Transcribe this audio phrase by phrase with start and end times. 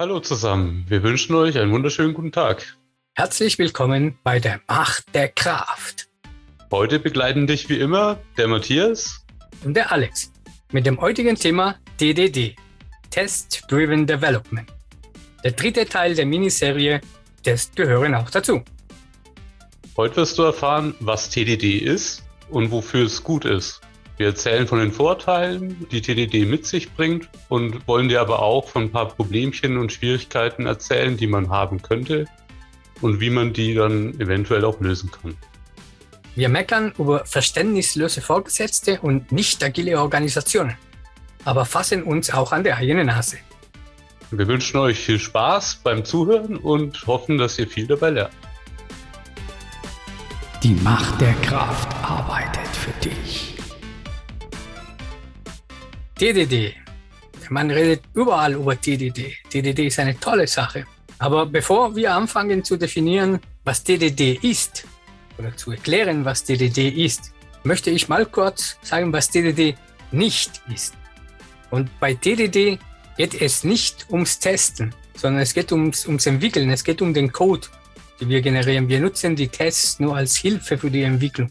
[0.00, 2.76] Hallo zusammen, wir wünschen euch einen wunderschönen guten Tag.
[3.14, 6.08] Herzlich willkommen bei der Macht der Kraft.
[6.72, 9.24] Heute begleiten dich wie immer der Matthias
[9.64, 10.32] und der Alex
[10.72, 12.56] mit dem heutigen Thema TDD,
[13.10, 14.68] Test Driven Development.
[15.44, 17.00] Der dritte Teil der Miniserie
[17.42, 18.62] Test gehören auch dazu.
[19.96, 23.82] Heute wirst du erfahren, was TDD ist und wofür es gut ist.
[24.18, 28.68] Wir erzählen von den Vorteilen, die TDD mit sich bringt und wollen dir aber auch
[28.68, 32.26] von ein paar Problemchen und Schwierigkeiten erzählen, die man haben könnte
[33.00, 35.36] und wie man die dann eventuell auch lösen kann.
[36.34, 40.76] Wir meckern über verständnislose Vorgesetzte und nicht agile Organisationen,
[41.44, 43.38] aber fassen uns auch an der eigenen Nase.
[44.30, 48.32] Wir wünschen euch viel Spaß beim Zuhören und hoffen, dass ihr viel dabei lernt.
[50.62, 53.51] Die Macht der Kraft arbeitet für dich.
[56.22, 56.76] TDD.
[57.48, 59.38] Man redet überall über TDD.
[59.50, 60.86] TDD ist eine tolle Sache.
[61.18, 64.84] Aber bevor wir anfangen zu definieren, was TDD ist,
[65.36, 67.32] oder zu erklären, was TDD ist,
[67.64, 69.74] möchte ich mal kurz sagen, was TDD
[70.12, 70.94] nicht ist.
[71.72, 72.78] Und bei TDD
[73.16, 77.32] geht es nicht ums Testen, sondern es geht ums, ums Entwickeln, es geht um den
[77.32, 77.66] Code,
[78.20, 78.88] den wir generieren.
[78.88, 81.50] Wir nutzen die Tests nur als Hilfe für die Entwicklung.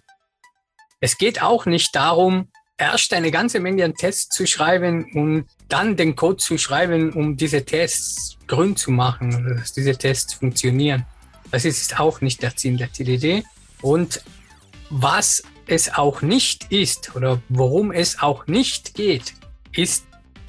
[1.01, 2.47] Es geht auch nicht darum,
[2.81, 7.37] erst eine ganze Menge an Tests zu schreiben und dann den Code zu schreiben, um
[7.37, 11.05] diese Tests grün zu machen oder dass diese Tests funktionieren.
[11.51, 13.43] Das ist auch nicht der Ziel der TDD.
[13.83, 14.23] Und
[14.89, 19.35] was es auch nicht ist oder worum es auch nicht geht,
[19.73, 20.05] ist,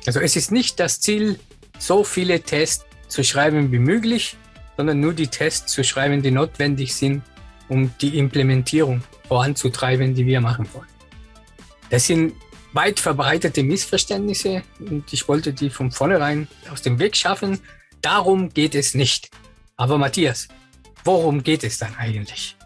[0.07, 1.39] also es ist nicht das Ziel,
[1.79, 4.37] so viele Tests zu schreiben wie möglich,
[4.79, 7.23] sondern nur die Tests zu schreiben, die notwendig sind,
[7.69, 10.92] um die Implementierung voranzutreiben, die wir machen wollen.
[11.93, 12.33] Das sind
[12.73, 17.61] weit verbreitete Missverständnisse und ich wollte die von vornherein aus dem Weg schaffen.
[18.01, 19.29] Darum geht es nicht.
[19.77, 20.49] Aber Matthias,
[21.05, 22.57] worum geht es dann eigentlich?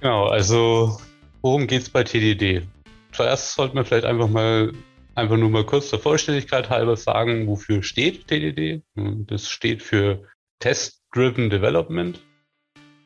[0.00, 1.00] Genau, also
[1.42, 2.66] worum geht es bei TDD?
[3.12, 4.72] Zuerst sollten wir vielleicht einfach mal
[5.14, 8.82] einfach nur mal kurz zur Vollständigkeit halber sagen, wofür steht TDD.
[8.96, 10.24] Das steht für
[10.58, 12.20] Test-Driven Development.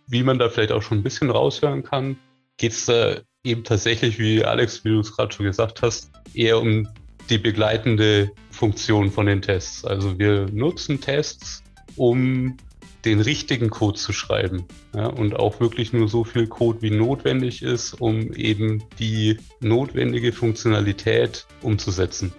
[0.07, 2.17] Wie man da vielleicht auch schon ein bisschen raushören kann,
[2.57, 6.61] geht es da eben tatsächlich, wie Alex, wie du es gerade schon gesagt hast, eher
[6.61, 6.89] um
[7.28, 9.84] die begleitende Funktion von den Tests.
[9.84, 11.62] Also wir nutzen Tests,
[11.97, 12.56] um
[13.05, 17.62] den richtigen Code zu schreiben ja, und auch wirklich nur so viel Code wie notwendig
[17.62, 22.33] ist, um eben die notwendige Funktionalität umzusetzen.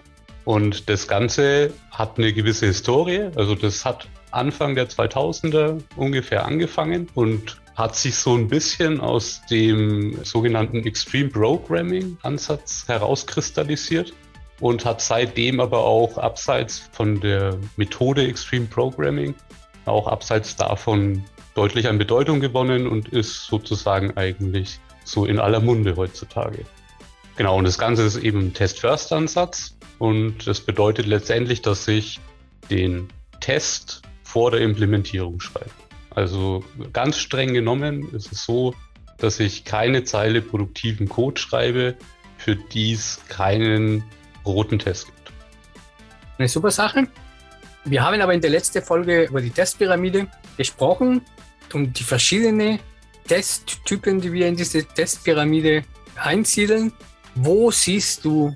[0.44, 3.30] Und das Ganze hat eine gewisse Historie.
[3.34, 9.40] Also das hat Anfang der 2000er ungefähr angefangen und hat sich so ein bisschen aus
[9.50, 14.12] dem sogenannten Extreme Programming Ansatz herauskristallisiert
[14.60, 19.34] und hat seitdem aber auch abseits von der Methode Extreme Programming,
[19.86, 21.24] auch abseits davon
[21.54, 26.64] deutlich an Bedeutung gewonnen und ist sozusagen eigentlich so in aller Munde heutzutage.
[27.36, 32.20] Genau, und das Ganze ist eben ein Test-First-Ansatz und das bedeutet letztendlich, dass ich
[32.70, 33.08] den
[33.40, 35.70] Test vor der Implementierung schreibe.
[36.14, 38.74] Also ganz streng genommen ist es so,
[39.18, 41.96] dass ich keine Zeile produktiven Code schreibe,
[42.38, 44.04] für die es keinen
[44.44, 45.32] roten Test gibt.
[46.38, 47.06] Eine super Sache.
[47.84, 51.22] Wir haben aber in der letzten Folge über die Testpyramide gesprochen
[51.72, 52.78] und die verschiedenen
[53.26, 55.84] Testtypen, die wir in diese Testpyramide
[56.16, 56.92] einsiedeln.
[57.34, 58.54] Wo siehst du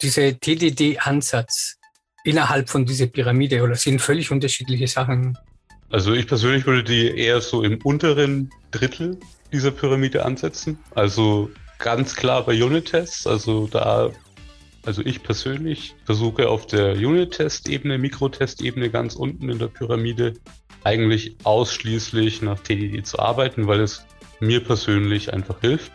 [0.00, 1.76] diese TDD-Ansatz
[2.24, 5.36] innerhalb von dieser Pyramide oder sind völlig unterschiedliche Sachen
[5.90, 9.18] also ich persönlich würde die eher so im unteren Drittel
[9.52, 10.78] dieser Pyramide ansetzen.
[10.94, 13.26] Also ganz klar bei Unit-Tests.
[13.26, 14.10] Also da,
[14.84, 20.34] also ich persönlich versuche auf der Unit-Test-Ebene, Mikrotest-Ebene ganz unten in der Pyramide
[20.84, 24.04] eigentlich ausschließlich nach TDD zu arbeiten, weil es
[24.40, 25.90] mir persönlich einfach hilft.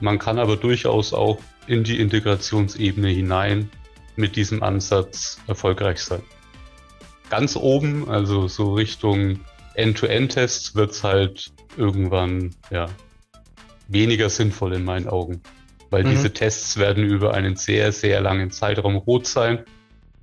[0.00, 1.38] Man kann aber durchaus auch
[1.68, 3.70] in die Integrationsebene hinein
[4.16, 6.22] mit diesem Ansatz erfolgreich sein
[7.30, 9.40] ganz oben, also so Richtung
[9.74, 12.86] End-to-End-Tests, wird es halt irgendwann ja,
[13.88, 15.40] weniger sinnvoll in meinen Augen.
[15.88, 16.10] Weil mhm.
[16.10, 19.64] diese Tests werden über einen sehr, sehr langen Zeitraum rot sein.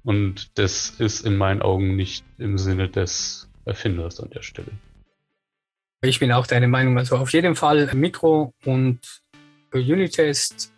[0.04, 4.72] Und das ist in meinen Augen nicht im Sinne des Erfinders an der Stelle.
[6.02, 6.98] Ich bin auch deiner Meinung.
[6.98, 9.00] Also auf jeden Fall Mikro- und
[9.74, 10.74] Unit-Tests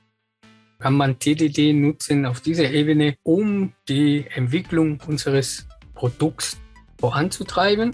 [0.80, 5.68] kann man TDD nutzen auf dieser Ebene, um die Entwicklung unseres
[6.00, 6.58] Produkts
[6.98, 7.94] voranzutreiben,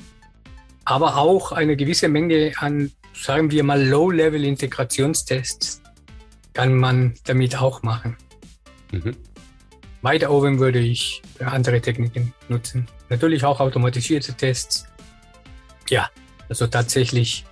[0.84, 5.81] aber auch eine gewisse Menge an, sagen wir mal, Low-Level-Integrationstests
[6.54, 8.16] kann man damit auch machen.
[8.92, 9.16] Mhm.
[10.04, 12.86] Weiter oben würde ich andere Techniken nutzen.
[13.10, 14.86] Natürlich auch automatisierte Tests.
[15.90, 16.12] Ja,
[16.48, 17.44] also tatsächlich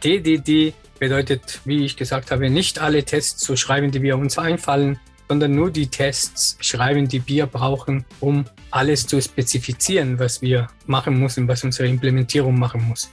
[0.00, 4.98] TDD bedeutet, wie ich gesagt habe, nicht alle Tests zu schreiben, die wir uns einfallen,
[5.32, 11.18] sondern nur die Tests schreiben, die wir brauchen, um alles zu spezifizieren, was wir machen
[11.18, 13.10] müssen, was unsere Implementierung machen muss.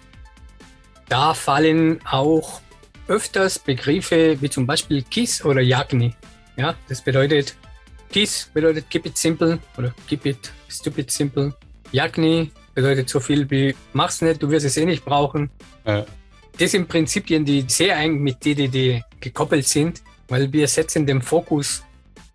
[1.08, 2.60] Da fallen auch
[3.08, 6.14] öfters Begriffe wie zum Beispiel KISS oder YAGNI.
[6.58, 7.56] Ja, das bedeutet,
[8.12, 11.56] KISS bedeutet Keep it simple oder Keep it stupid simple.
[11.94, 15.50] YAGNI bedeutet so viel wie Mach's nicht, du wirst es eh nicht brauchen.
[15.86, 16.06] Ja.
[16.58, 21.82] Das sind Prinzipien, die sehr eng mit DDD gekoppelt sind, weil wir setzen den Fokus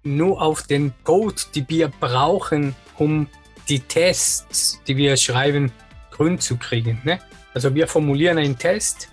[0.05, 3.29] nur auf den Code, die wir brauchen, um
[3.69, 5.73] die Tests, die wir schreiben,
[6.11, 7.01] grün zu kriegen.
[7.05, 7.19] Ne?
[7.55, 9.09] Also wir formulieren einen Test,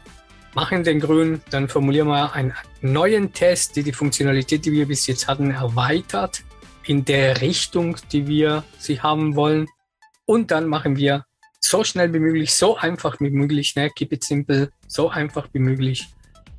[0.54, 5.08] machen den grün, dann formulieren wir einen neuen Test, die die Funktionalität, die wir bis
[5.08, 6.44] jetzt hatten, erweitert
[6.86, 9.68] in der Richtung, die wir sie haben wollen.
[10.26, 11.26] Und dann machen wir
[11.60, 13.90] so schnell wie möglich, so einfach wie möglich, ne?
[13.92, 16.10] keep it simple, so einfach wie möglich,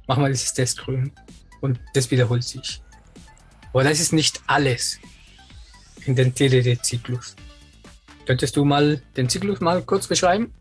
[0.06, 1.12] machen wir dieses Test grün.
[1.60, 2.82] Und das wiederholt sich.
[3.72, 4.98] Aber das ist nicht alles
[6.04, 7.36] in den TDD-Zyklus.
[8.26, 10.52] Könntest du mal den Zyklus mal kurz beschreiben?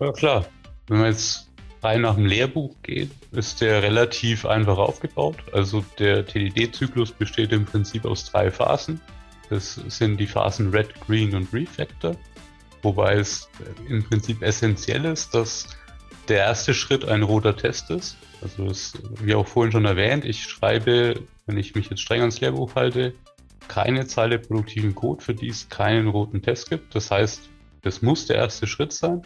[0.00, 0.46] Ja, klar.
[0.86, 1.48] Wenn man jetzt
[1.82, 5.36] rein nach dem Lehrbuch geht, ist der relativ einfach aufgebaut.
[5.52, 9.00] Also der TDD-Zyklus besteht im Prinzip aus drei Phasen.
[9.48, 12.16] Das sind die Phasen Red, Green und Refactor.
[12.82, 13.48] Wobei es
[13.88, 15.66] im Prinzip essentiell ist, dass
[16.28, 18.16] der erste Schritt ein roter Test ist.
[18.42, 22.40] Also das, wie auch vorhin schon erwähnt, ich schreibe, wenn ich mich jetzt streng ans
[22.40, 23.14] Lehrbuch halte,
[23.68, 26.94] keine Zeile produktiven Code, für die es keinen roten Test gibt.
[26.94, 27.48] Das heißt,
[27.82, 29.22] das muss der erste Schritt sein.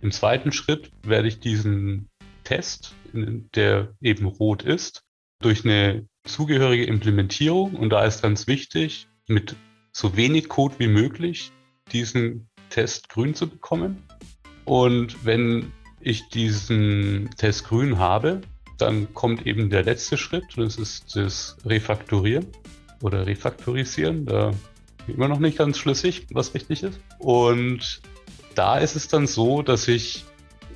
[0.00, 2.08] Im zweiten Schritt werde ich diesen
[2.44, 5.02] Test, der eben rot ist,
[5.40, 9.56] durch eine zugehörige Implementierung, und da ist ganz wichtig, mit
[9.92, 11.52] so wenig Code wie möglich
[11.92, 14.02] diesen Test grün zu bekommen.
[14.64, 18.40] Und wenn ich diesen Test grün habe,
[18.78, 22.46] dann kommt eben der letzte Schritt, das ist das Refakturieren
[23.00, 24.26] oder Refaktorisieren.
[24.26, 24.52] Da
[25.06, 27.00] immer noch nicht ganz schlüssig, was richtig ist.
[27.18, 28.00] Und
[28.54, 30.24] da ist es dann so, dass ich,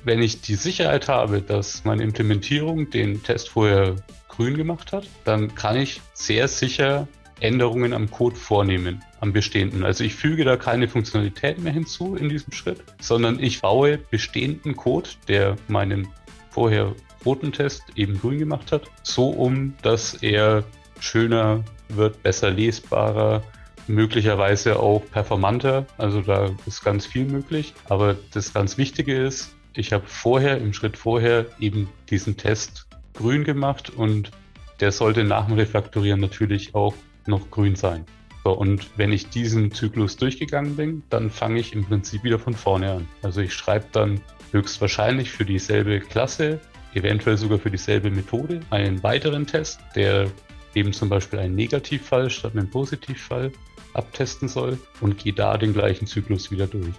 [0.03, 3.95] wenn ich die Sicherheit habe, dass meine Implementierung den Test vorher
[4.29, 7.07] grün gemacht hat, dann kann ich sehr sicher
[7.39, 9.83] Änderungen am Code vornehmen, am bestehenden.
[9.83, 14.75] Also ich füge da keine Funktionalität mehr hinzu in diesem Schritt, sondern ich baue bestehenden
[14.75, 16.07] Code, der meinen
[16.49, 16.95] vorher
[17.25, 20.63] roten Test eben grün gemacht hat, so um, dass er
[20.99, 23.43] schöner wird, besser lesbarer,
[23.87, 25.85] möglicherweise auch performanter.
[25.97, 27.73] Also da ist ganz viel möglich.
[27.89, 33.43] Aber das ganz Wichtige ist, ich habe vorher, im Schritt vorher, eben diesen Test grün
[33.43, 34.31] gemacht und
[34.79, 36.93] der sollte nach dem Refaktorieren natürlich auch
[37.27, 38.05] noch grün sein.
[38.43, 42.53] So, und wenn ich diesen Zyklus durchgegangen bin, dann fange ich im Prinzip wieder von
[42.53, 43.07] vorne an.
[43.21, 44.21] Also ich schreibe dann
[44.51, 46.59] höchstwahrscheinlich für dieselbe Klasse,
[46.93, 50.31] eventuell sogar für dieselbe Methode, einen weiteren Test, der
[50.75, 53.51] eben zum Beispiel einen Negativfall statt einen Positivfall
[53.93, 56.93] abtesten soll und gehe da den gleichen Zyklus wieder durch.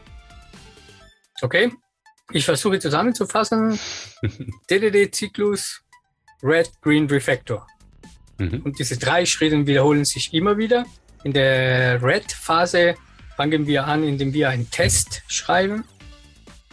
[1.40, 1.72] Okay,
[2.32, 3.78] ich versuche zusammenzufassen.
[4.70, 5.80] DDD-Zyklus,
[6.42, 7.66] Red, Green, Refactor.
[8.38, 8.62] Mhm.
[8.64, 10.86] Und diese drei Schritte wiederholen sich immer wieder.
[11.24, 12.94] In der Red-Phase
[13.36, 15.84] fangen wir an, indem wir einen Test schreiben.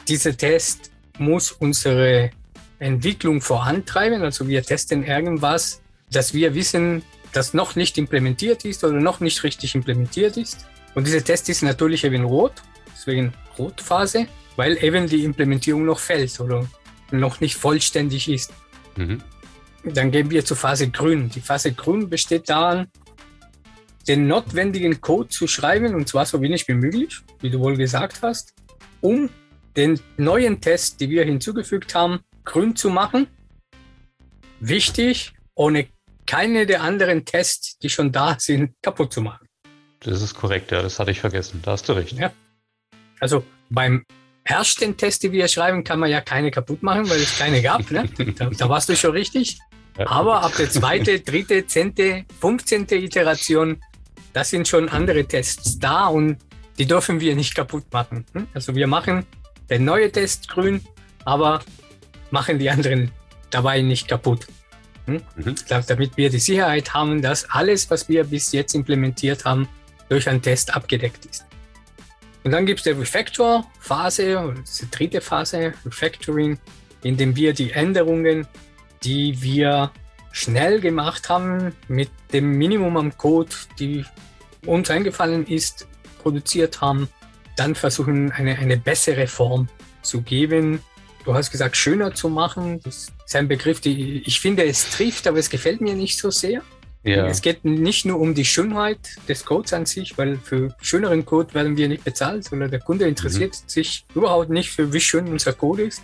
[0.08, 2.32] Dieser Test muss unsere
[2.80, 4.22] Entwicklung vorantreiben.
[4.22, 5.82] Also wir testen irgendwas,
[6.12, 7.04] dass wir wissen,
[7.34, 10.66] das noch nicht implementiert ist oder noch nicht richtig implementiert ist.
[10.94, 12.54] Und dieser Test ist natürlich eben rot,
[12.94, 16.66] deswegen Rotphase, weil eben die Implementierung noch fällt oder
[17.12, 18.54] noch nicht vollständig ist.
[18.96, 19.22] Mhm.
[19.86, 21.30] Dann gehen wir zur Phase grün.
[21.30, 22.88] Die Phase grün besteht daran,
[24.08, 28.22] den notwendigen Code zu schreiben, und zwar so wenig wie möglich, wie du wohl gesagt
[28.22, 28.54] hast,
[29.02, 29.30] um
[29.76, 33.28] den neuen Test, die wir hinzugefügt haben, grün zu machen.
[34.60, 35.88] Wichtig, ohne
[36.26, 39.48] keine der anderen Tests, die schon da sind, kaputt zu machen.
[40.00, 41.62] Das ist korrekt, ja, das hatte ich vergessen.
[41.64, 42.14] Da hast du recht.
[42.14, 42.32] Ja.
[43.20, 44.06] Also beim
[44.46, 47.90] ersten Test, die wir schreiben, kann man ja keine kaputt machen, weil es keine gab.
[47.92, 48.08] Ne?
[48.38, 49.60] Da, da warst du schon richtig.
[49.98, 53.82] Aber ab der zweite, dritte, zehnte, fünfzehnte Iteration,
[54.34, 56.38] da sind schon andere Tests da und
[56.78, 58.26] die dürfen wir nicht kaputt machen.
[58.34, 58.48] Hm?
[58.54, 59.26] Also wir machen
[59.70, 60.82] den neuen Test grün,
[61.24, 61.62] aber
[62.32, 63.12] machen die anderen
[63.50, 64.46] dabei nicht kaputt.
[65.06, 65.22] Hm?
[65.38, 65.56] Mhm.
[65.88, 69.68] Damit wir die Sicherheit haben, dass alles, was wir bis jetzt implementiert haben,
[70.10, 71.46] durch einen Test abgedeckt ist.
[72.46, 76.60] Und dann gibt es die Refactor-Phase, die dritte Phase, Refactoring,
[77.02, 78.48] in dem wir die Änderungen,
[79.04, 79.92] die wir
[80.32, 83.50] schnell gemacht haben, mit dem Minimum am Code,
[83.80, 84.06] die
[84.68, 85.88] uns eingefallen ist,
[86.22, 87.10] produziert haben,
[87.58, 89.68] dann versuchen, eine, eine bessere Form
[90.04, 90.84] zu geben.
[91.24, 92.80] Du hast gesagt, schöner zu machen.
[92.84, 96.30] Das ist ein Begriff, die ich finde, es trifft, aber es gefällt mir nicht so
[96.30, 96.62] sehr.
[97.06, 97.28] Ja.
[97.28, 98.98] Es geht nicht nur um die Schönheit
[99.30, 103.08] des Codes an sich, weil für schöneren Code werden wir nicht bezahlt, sondern der Kunde
[103.08, 103.70] interessiert mhm.
[103.70, 106.02] sich überhaupt nicht für, wie schön unser Code ist.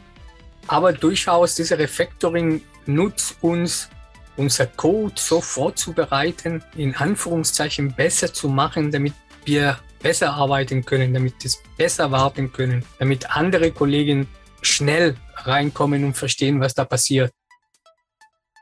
[0.67, 3.89] Aber durchaus dieser Refactoring nutzt uns,
[4.37, 11.43] unser Code so vorzubereiten, in Anführungszeichen besser zu machen, damit wir besser arbeiten können, damit
[11.43, 14.27] es besser warten können, damit andere Kollegen
[14.61, 17.31] schnell reinkommen und verstehen, was da passiert.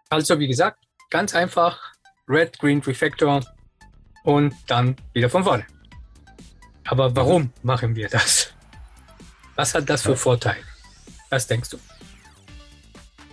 [0.10, 0.80] Also wie gesagt,
[1.10, 1.89] ganz einfach
[2.30, 3.44] Red, Green, Refactor
[4.24, 5.66] und dann wieder von vorne.
[6.86, 8.54] Aber warum machen wir das?
[9.56, 10.64] Was hat das für Vorteile?
[11.30, 11.78] Was denkst du?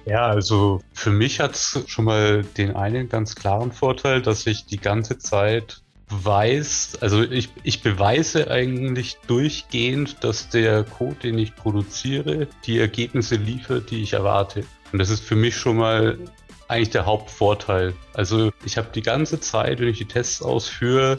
[0.06, 4.66] Ja, also für mich hat es schon mal den einen ganz klaren Vorteil, dass ich
[4.66, 11.56] die ganze Zeit weiß, also ich, ich beweise eigentlich durchgehend, dass der Code, den ich
[11.56, 14.64] produziere, die Ergebnisse liefert, die ich erwarte.
[14.92, 16.18] Und das ist für mich schon mal
[16.68, 17.94] eigentlich der Hauptvorteil.
[18.14, 21.18] Also ich habe die ganze Zeit, wenn ich die Tests ausführe,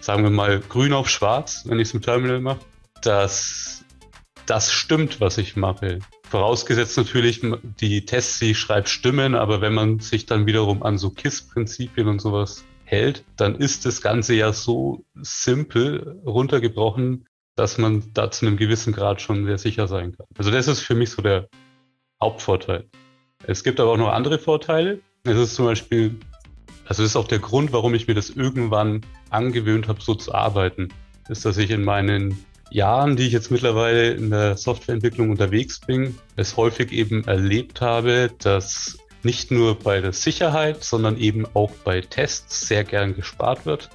[0.00, 2.60] sagen wir mal grün auf schwarz, wenn ich es im Terminal mache,
[3.02, 3.84] dass
[4.46, 6.00] das stimmt, was ich mache.
[6.28, 7.42] Vorausgesetzt natürlich,
[7.80, 12.08] die Tests, die ich schreibe, stimmen, aber wenn man sich dann wiederum an so KISS-Prinzipien
[12.08, 18.46] und sowas hält, dann ist das Ganze ja so simpel runtergebrochen, dass man da zu
[18.46, 20.26] einem gewissen Grad schon sehr sicher sein kann.
[20.36, 21.48] Also das ist für mich so der
[22.20, 22.88] Hauptvorteil.
[23.46, 25.00] Es gibt aber auch noch andere Vorteile.
[25.24, 26.16] Es ist zum Beispiel,
[26.86, 30.34] also das ist auch der Grund, warum ich mir das irgendwann angewöhnt habe, so zu
[30.34, 30.88] arbeiten,
[31.28, 36.18] ist, dass ich in meinen Jahren, die ich jetzt mittlerweile in der Softwareentwicklung unterwegs bin,
[36.36, 42.00] es häufig eben erlebt habe, dass nicht nur bei der Sicherheit, sondern eben auch bei
[42.00, 43.90] Tests sehr gern gespart wird.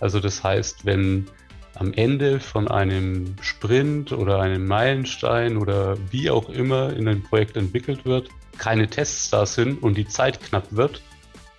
[0.00, 1.28] Also das heißt, wenn
[1.74, 7.56] am Ende von einem Sprint oder einem Meilenstein oder wie auch immer in einem Projekt
[7.56, 8.28] entwickelt wird,
[8.58, 11.02] keine Tests da sind und die Zeit knapp wird,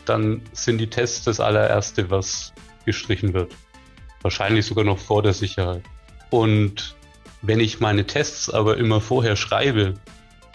[0.05, 2.53] dann sind die Tests das allererste, was
[2.85, 3.53] gestrichen wird.
[4.21, 5.83] Wahrscheinlich sogar noch vor der Sicherheit.
[6.29, 6.95] Und
[7.41, 9.95] wenn ich meine Tests aber immer vorher schreibe,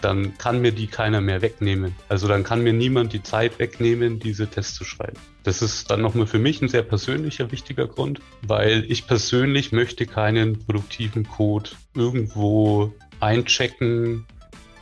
[0.01, 1.95] dann kann mir die keiner mehr wegnehmen.
[2.07, 5.17] Also dann kann mir niemand die Zeit wegnehmen, diese Tests zu schreiben.
[5.43, 10.05] Das ist dann nochmal für mich ein sehr persönlicher, wichtiger Grund, weil ich persönlich möchte
[10.05, 14.25] keinen produktiven Code irgendwo einchecken,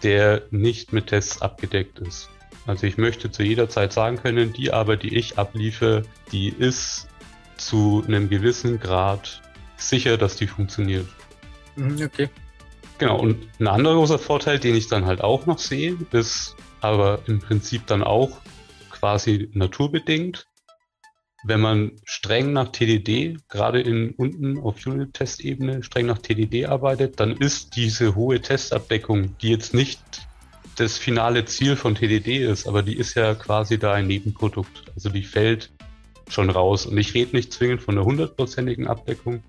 [0.03, 2.29] der nicht mit Tests abgedeckt ist.
[2.65, 7.07] Also ich möchte zu jeder Zeit sagen können, die Arbeit, die ich abliefe, die ist
[7.55, 9.41] zu einem gewissen Grad
[9.77, 11.07] sicher, dass die funktioniert.
[11.75, 12.29] Mhm, okay.
[12.97, 17.19] Genau, und ein anderer großer Vorteil, den ich dann halt auch noch sehe, ist aber
[17.27, 18.39] im Prinzip dann auch
[18.89, 20.47] quasi naturbedingt.
[21.43, 27.37] Wenn man streng nach TDD, gerade in unten auf Unit-Test-Ebene, streng nach TDD arbeitet, dann
[27.37, 29.99] ist diese hohe Testabdeckung, die jetzt nicht
[30.77, 34.83] das finale Ziel von TDD ist, aber die ist ja quasi da ein Nebenprodukt.
[34.95, 35.71] Also die fällt
[36.29, 36.85] schon raus.
[36.85, 39.43] Und ich rede nicht zwingend von einer hundertprozentigen Abdeckung,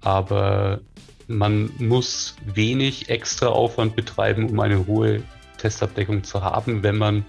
[0.00, 0.80] aber
[1.26, 5.22] man muss wenig extra Aufwand betreiben, um eine hohe
[5.58, 7.24] Testabdeckung zu haben, wenn man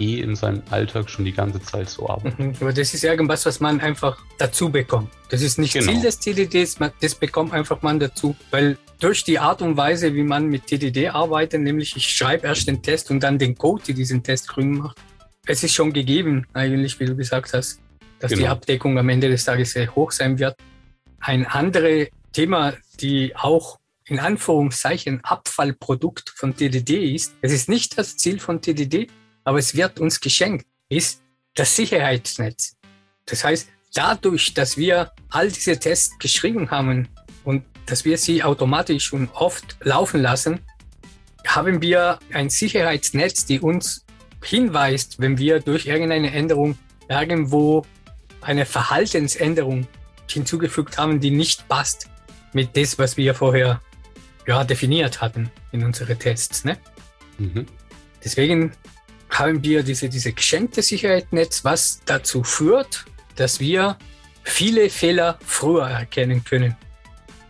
[0.00, 2.38] eh in seinem Alltag schon die ganze Zeit so arbeitet.
[2.38, 5.10] Mhm, aber das ist irgendwas, was man einfach dazu bekommt.
[5.30, 5.92] Das ist nicht genau.
[5.92, 10.22] Ziel des TDDs, das bekommt einfach man dazu, weil durch die Art und Weise, wie
[10.22, 13.94] man mit TDD arbeitet, nämlich ich schreibe erst den Test und dann den Code, der
[13.94, 14.98] diesen Test grün macht,
[15.46, 17.80] es ist schon gegeben, eigentlich, wie du gesagt hast,
[18.18, 18.42] dass genau.
[18.42, 20.56] die Abdeckung am Ende des Tages sehr hoch sein wird.
[21.20, 27.34] Ein anderes Thema, die auch in Anführungszeichen Abfallprodukt von TDD ist.
[27.42, 29.08] Es ist nicht das Ziel von TDD,
[29.48, 31.22] aber es wird uns geschenkt, ist
[31.54, 32.76] das Sicherheitsnetz.
[33.24, 37.08] Das heißt, dadurch, dass wir all diese Tests geschrieben haben
[37.44, 40.60] und dass wir sie automatisch und oft laufen lassen,
[41.46, 44.04] haben wir ein Sicherheitsnetz, die uns
[44.44, 46.76] hinweist, wenn wir durch irgendeine Änderung
[47.08, 47.86] irgendwo
[48.42, 49.86] eine Verhaltensänderung
[50.28, 52.10] hinzugefügt haben, die nicht passt
[52.52, 53.80] mit dem, was wir vorher
[54.46, 56.66] ja, definiert hatten in unsere Tests.
[56.66, 56.76] Ne?
[57.38, 57.64] Mhm.
[58.22, 58.72] Deswegen
[59.30, 63.04] haben wir diese, diese geschenkte Sicherheitsnetz, was dazu führt,
[63.36, 63.96] dass wir
[64.42, 66.76] viele Fehler früher erkennen können.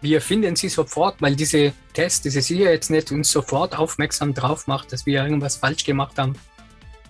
[0.00, 5.06] Wir finden sie sofort, weil diese Test, diese Sicherheitsnetz uns sofort aufmerksam drauf macht, dass
[5.06, 6.35] wir irgendwas falsch gemacht haben.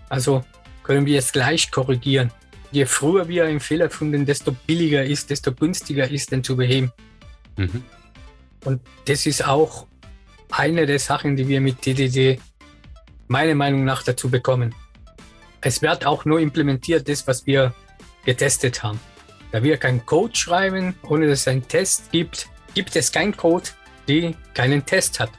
[0.08, 0.44] Also
[0.82, 2.32] können wir es gleich korrigieren.
[2.70, 6.92] Je früher wir einen Fehler finden, desto billiger ist, desto günstiger ist, den zu beheben.
[7.56, 7.82] Mhm.
[8.64, 9.87] Und das ist auch
[10.50, 12.40] eine der Sachen, die wir mit DDD
[13.28, 14.75] meiner Meinung nach dazu bekommen.
[15.61, 17.75] Es wird auch nur implementiert, das, was wir
[18.25, 19.00] getestet haben.
[19.52, 23.68] Da wir keinen Code schreiben, ohne dass es einen Test gibt, gibt es keinen Code,
[24.06, 25.30] die keinen Test hat.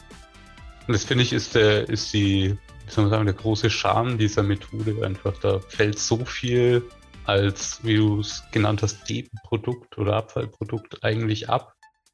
[0.88, 4.18] Und das finde ich ist, der, ist die, wie soll man sagen, der große Charme
[4.18, 5.38] dieser Methode einfach.
[5.40, 6.84] Da fällt so viel
[7.26, 11.74] als, wie du es genannt hast, Nebenprodukt oder Abfallprodukt eigentlich ab,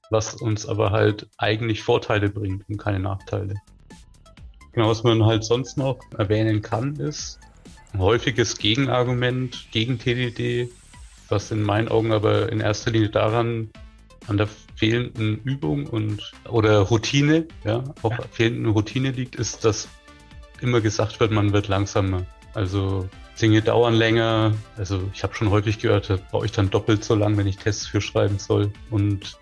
[0.09, 3.55] was uns aber halt eigentlich Vorteile bringt und keine Nachteile.
[4.75, 7.39] Genau, was man halt sonst noch erwähnen kann, ist
[7.93, 10.69] ein häufiges Gegenargument gegen TDD,
[11.29, 13.69] was in meinen Augen aber in erster Linie daran
[14.27, 18.25] an der fehlenden Übung und oder Routine, ja, auch ja.
[18.31, 19.87] fehlenden Routine liegt, ist, dass
[20.59, 22.25] immer gesagt wird, man wird langsamer.
[22.53, 23.07] Also
[23.41, 24.55] Dinge dauern länger.
[24.75, 27.57] Also ich habe schon häufig gehört, da brauche ich dann doppelt so lang, wenn ich
[27.57, 28.73] Tests für schreiben soll.
[28.89, 29.37] Und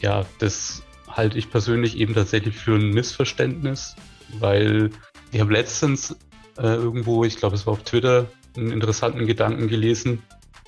[0.00, 3.94] ja, das halte ich persönlich eben tatsächlich für ein Missverständnis,
[4.38, 4.90] weil
[5.30, 6.16] ich habe letztens
[6.58, 10.22] äh, irgendwo, ich glaube es war auf Twitter, einen interessanten Gedanken gelesen,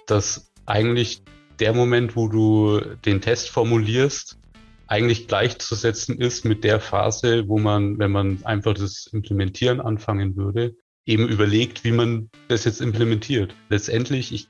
[0.07, 1.23] dass eigentlich
[1.61, 4.39] der Moment, wo du den Test formulierst,
[4.87, 10.75] eigentlich gleichzusetzen ist mit der Phase, wo man, wenn man einfach das Implementieren anfangen würde,
[11.07, 13.55] eben überlegt, wie man das jetzt implementiert.
[13.69, 14.49] Letztendlich, ich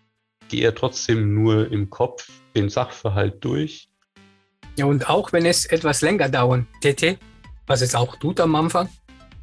[0.49, 3.89] gehe ja trotzdem nur im Kopf den Sachverhalt durch.
[4.77, 7.19] Ja, und auch wenn es etwas länger dauert, TT,
[7.67, 8.89] was es auch tut am Anfang,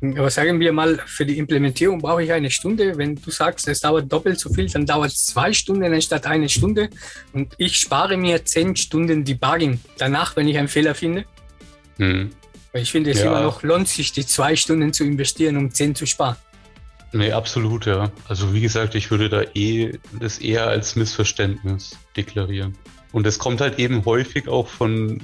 [0.02, 2.98] aber sagen wir mal, für die Implementierung brauche ich eine Stunde.
[2.98, 6.50] Wenn du sagst, es dauert doppelt so viel, dann dauert es zwei Stunden anstatt eine
[6.50, 6.90] Stunde.
[7.34, 11.26] Und ich spare mir zehn Stunden Debugging danach, wenn ich einen Fehler finde.
[11.98, 12.32] Hm.
[12.74, 13.28] Weil ich finde, es ja.
[13.28, 16.38] immer noch lohnt sich, die zwei Stunden zu investieren, um zehn zu sparen.
[17.14, 18.12] Nee, absolut, ja.
[18.28, 22.76] Also wie gesagt, ich würde da eh das eher als Missverständnis deklarieren.
[23.12, 25.22] Und es kommt halt eben häufig auch von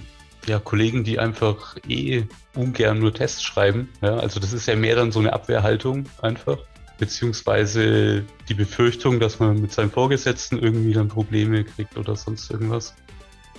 [0.47, 2.23] ja, Kollegen, die einfach eh
[2.55, 3.89] ungern nur Tests schreiben.
[4.01, 6.57] Ja, also das ist ja mehr dann so eine Abwehrhaltung einfach.
[6.97, 12.95] Beziehungsweise die Befürchtung, dass man mit seinem Vorgesetzten irgendwie dann Probleme kriegt oder sonst irgendwas.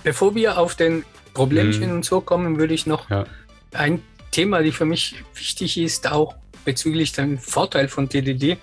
[0.03, 1.95] Bevor wir auf den Problemchen hm.
[1.95, 3.25] und so kommen, würde ich noch ja.
[3.73, 8.57] ein Thema, die für mich wichtig ist, auch bezüglich dem Vorteil von TDD.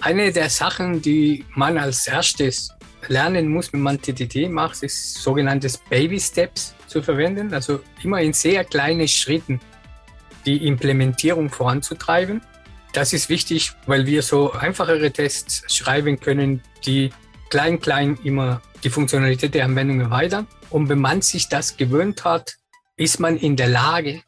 [0.00, 2.70] Eine der Sachen, die man als erstes
[3.08, 8.32] lernen muss, wenn man TDD macht, ist sogenanntes Baby Steps zu verwenden, also immer in
[8.32, 9.60] sehr kleinen Schritten
[10.46, 12.40] die Implementierung voranzutreiben.
[12.92, 17.10] Das ist wichtig, weil wir so einfachere Tests schreiben können, die
[17.50, 20.46] klein, klein immer die Funktionalität der Anwendung erweitern.
[20.70, 22.54] Und wenn man sich das gewöhnt hat,
[22.96, 24.22] ist man in der Lage,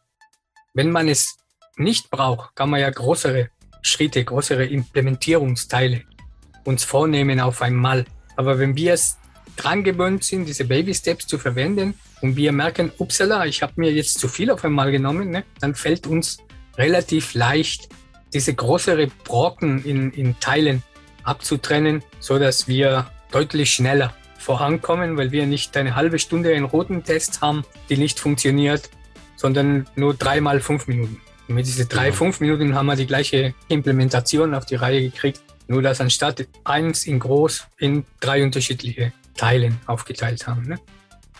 [0.74, 1.36] wenn man es
[1.76, 3.50] nicht braucht, kann man ja größere
[3.80, 6.02] Schritte, größere Implementierungsteile
[6.64, 8.06] uns vornehmen auf einmal.
[8.34, 9.18] Aber wenn wir es
[9.56, 13.92] dran gewöhnt sind, diese Baby Steps zu verwenden und wir merken, upsala, ich habe mir
[13.92, 16.38] jetzt zu viel auf einmal genommen, ne, dann fällt uns
[16.76, 17.88] relativ leicht,
[18.32, 20.82] diese größere Brocken in, in Teilen
[21.22, 27.02] abzutrennen, so dass wir deutlich schneller vorankommen, weil wir nicht eine halbe Stunde einen roten
[27.02, 28.90] Test haben, die nicht funktioniert,
[29.36, 31.20] sondern nur dreimal fünf Minuten.
[31.48, 32.16] Und mit diesen drei, genau.
[32.16, 37.06] fünf Minuten haben wir die gleiche Implementation auf die Reihe gekriegt, nur dass anstatt eins
[37.06, 40.62] in groß in drei unterschiedliche Teilen aufgeteilt haben.
[40.62, 40.78] Ne?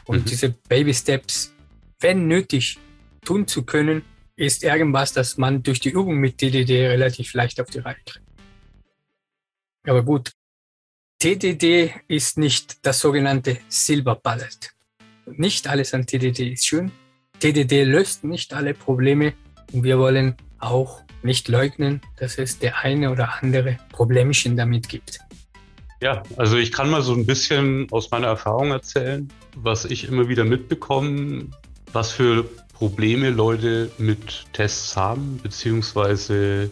[0.04, 0.24] Und mhm.
[0.24, 1.52] diese Baby Steps,
[2.00, 2.78] wenn nötig,
[3.24, 4.02] tun zu können,
[4.36, 8.22] ist irgendwas, das man durch die Übung mit TDD relativ leicht auf die Reihe kriegt.
[9.84, 10.32] Aber gut,
[11.18, 14.74] TDD ist nicht das sogenannte Silber Bullet.
[15.26, 16.92] Nicht alles an TDD ist schön.
[17.40, 19.32] TDD löst nicht alle Probleme
[19.72, 25.20] und wir wollen auch nicht leugnen, dass es der eine oder andere Problemchen damit gibt.
[26.00, 30.28] Ja, also ich kann mal so ein bisschen aus meiner Erfahrung erzählen, was ich immer
[30.28, 31.46] wieder mitbekomme,
[31.92, 36.70] was für Probleme Leute mit Tests haben, beziehungsweise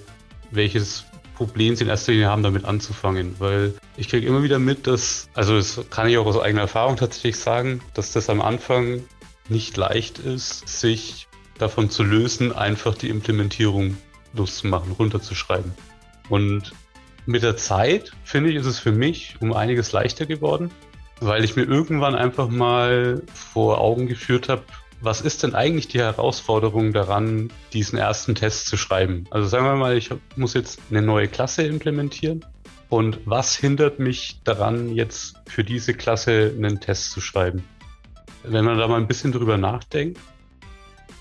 [0.50, 3.34] welches Problem sie in erster Linie haben, damit anzufangen.
[3.38, 6.96] Weil ich kriege immer wieder mit, dass, also das kann ich auch aus eigener Erfahrung
[6.96, 9.02] tatsächlich sagen, dass das am Anfang
[9.48, 11.26] nicht leicht ist, sich
[11.58, 13.96] davon zu lösen, einfach die Implementierung
[14.34, 15.72] loszumachen, runterzuschreiben.
[16.28, 16.72] Und
[17.26, 20.70] mit der Zeit, finde ich, ist es für mich um einiges leichter geworden,
[21.20, 24.62] weil ich mir irgendwann einfach mal vor Augen geführt habe,
[25.00, 29.24] was ist denn eigentlich die Herausforderung daran, diesen ersten Test zu schreiben?
[29.30, 32.44] Also sagen wir mal, ich muss jetzt eine neue Klasse implementieren.
[32.88, 37.64] Und was hindert mich daran, jetzt für diese Klasse einen Test zu schreiben?
[38.44, 40.18] Wenn man da mal ein bisschen drüber nachdenkt,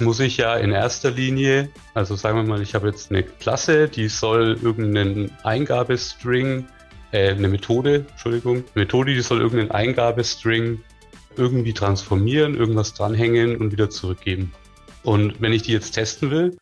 [0.03, 3.87] muss ich ja in erster Linie, also sagen wir mal, ich habe jetzt eine Klasse,
[3.87, 6.67] die soll irgendeinen Eingabestring,
[7.11, 10.81] äh, eine Methode, Entschuldigung, Methode, die soll irgendeinen Eingabestring
[11.35, 14.53] irgendwie transformieren, irgendwas dranhängen und wieder zurückgeben.
[15.03, 16.57] Und wenn ich die jetzt testen will,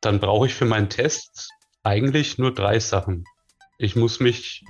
[0.00, 1.50] dann brauche ich für meinen Test
[1.82, 3.24] eigentlich nur drei Sachen.
[3.78, 4.64] Ich muss mich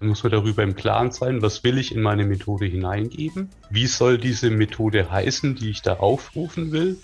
[0.00, 4.18] muss man darüber im Klaren sein, was will ich in meine Methode hineingeben, wie soll
[4.18, 6.98] diese Methode heißen, die ich da aufrufen will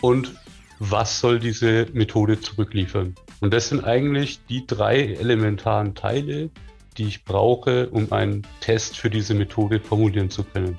[0.00, 0.34] und
[0.78, 3.14] was soll diese Methode zurückliefern.
[3.40, 6.50] Und das sind eigentlich die drei elementaren Teile,
[6.96, 10.76] die ich brauche, um einen Test für diese Methode formulieren zu können.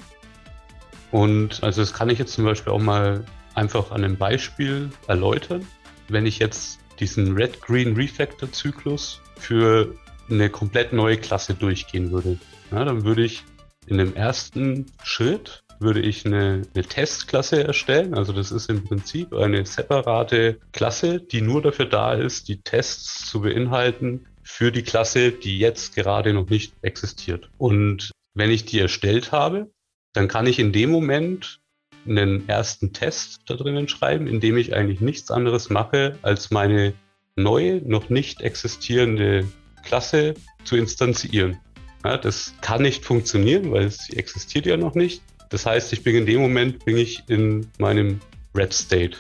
[1.12, 5.66] Und also das kann ich jetzt zum Beispiel auch mal einfach an einem Beispiel erläutern.
[6.08, 9.96] Wenn ich jetzt diesen Red-Green Refactor-Zyklus für
[10.30, 12.38] eine komplett neue Klasse durchgehen würde,
[12.72, 13.44] ja, dann würde ich
[13.88, 18.14] in dem ersten Schritt würde ich eine, eine, Testklasse erstellen.
[18.14, 23.30] Also das ist im Prinzip eine separate Klasse, die nur dafür da ist, die Tests
[23.30, 27.50] zu beinhalten für die Klasse, die jetzt gerade noch nicht existiert.
[27.58, 29.72] Und wenn ich die erstellt habe,
[30.14, 31.60] dann kann ich in dem Moment
[32.06, 36.94] einen ersten Test da drinnen schreiben, in dem ich eigentlich nichts anderes mache, als meine
[37.36, 39.48] neue, noch nicht existierende
[39.84, 41.58] Klasse zu instanzieren.
[42.04, 45.22] Ja, das kann nicht funktionieren, weil sie existiert ja noch nicht.
[45.50, 48.20] Das heißt, ich bin in dem Moment bin ich in meinem
[48.56, 49.18] Red State.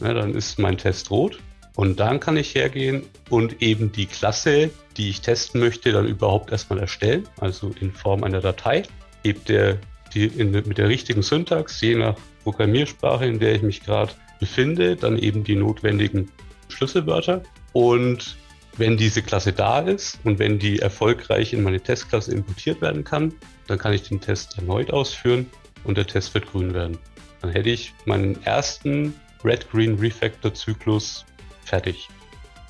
[0.00, 1.38] Ja, dann ist mein Test rot
[1.76, 6.52] und dann kann ich hergehen und eben die Klasse, die ich testen möchte, dann überhaupt
[6.52, 8.84] erstmal erstellen, also in Form einer Datei.
[9.22, 9.78] Gebe der
[10.14, 14.96] die in, mit der richtigen Syntax, je nach Programmiersprache, in der ich mich gerade befinde,
[14.96, 16.30] dann eben die notwendigen
[16.68, 17.42] Schlüsselwörter.
[17.72, 18.36] Und
[18.76, 23.34] wenn diese Klasse da ist und wenn die erfolgreich in meine Testklasse importiert werden kann,
[23.66, 25.46] dann kann ich den Test erneut ausführen
[25.84, 26.98] und der Test wird grün werden.
[27.40, 31.24] Dann hätte ich meinen ersten Red-Green Refactor-Zyklus
[31.64, 32.08] fertig.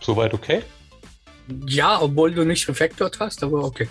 [0.01, 0.63] Soweit okay?
[1.67, 3.89] Ja, obwohl du nicht refactored hast, aber okay.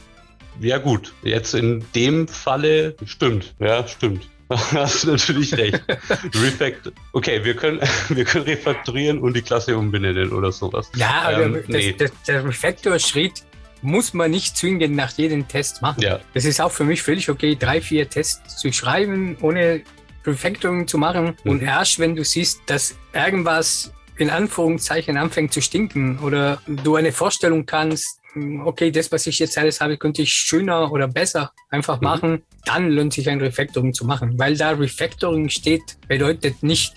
[0.59, 4.27] Ja gut, jetzt in dem Falle stimmt, ja stimmt.
[4.73, 5.81] hast du natürlich recht.
[6.35, 6.93] Refactor.
[7.13, 10.89] Okay, wir können, wir können refaktorieren und die Klasse umbenennen oder sowas.
[10.95, 11.93] Ja, aber ähm, nee.
[11.93, 13.43] das, der Refactor-Schritt
[13.81, 16.01] muss man nicht zwingend nach jedem Test machen.
[16.01, 16.19] Ja.
[16.33, 19.81] Das ist auch für mich völlig okay, drei, vier Tests zu schreiben, ohne
[20.25, 21.35] Refactoring zu machen.
[21.43, 21.51] Mhm.
[21.51, 27.11] Und erst wenn du siehst, dass irgendwas in Anführungszeichen anfängt zu stinken oder du eine
[27.11, 28.21] Vorstellung kannst,
[28.63, 32.05] okay, das, was ich jetzt alles habe, könnte ich schöner oder besser einfach mhm.
[32.05, 34.37] machen, dann lohnt sich ein Refactoring zu machen.
[34.39, 36.95] Weil da Refactoring steht, bedeutet nicht,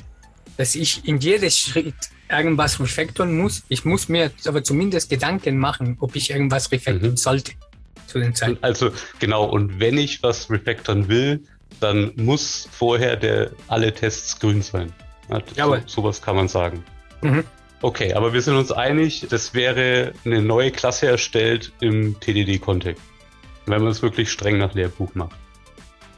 [0.56, 1.94] dass ich in jedes Schritt
[2.30, 3.62] irgendwas refactoren muss.
[3.68, 7.16] Ich muss mir aber zumindest Gedanken machen, ob ich irgendwas refactoren mhm.
[7.16, 7.52] sollte
[8.06, 8.58] zu den Zeiten.
[8.62, 11.42] Also genau, und wenn ich was refactoren will,
[11.80, 14.92] dann muss vorher der, alle Tests grün sein.
[15.56, 16.84] Ja, so, sowas kann man sagen.
[17.22, 17.44] Mhm.
[17.82, 23.02] Okay, aber wir sind uns einig, das wäre eine neue Klasse erstellt im TDD-Kontext.
[23.66, 25.36] Wenn man es wirklich streng nach Lehrbuch macht.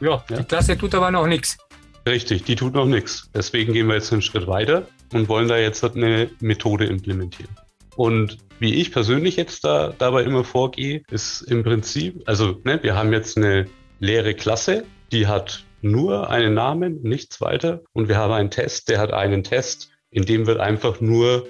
[0.00, 1.58] Ja, ja, die Klasse tut aber noch nichts.
[2.06, 3.28] Richtig, die tut noch nichts.
[3.34, 7.50] Deswegen gehen wir jetzt einen Schritt weiter und wollen da jetzt eine Methode implementieren.
[7.96, 12.94] Und wie ich persönlich jetzt da dabei immer vorgehe, ist im Prinzip, also ne, wir
[12.94, 13.66] haben jetzt eine
[13.98, 17.82] leere Klasse, die hat nur einen Namen, nichts weiter.
[17.92, 21.48] Und wir haben einen Test, der hat einen Test, in dem wird einfach nur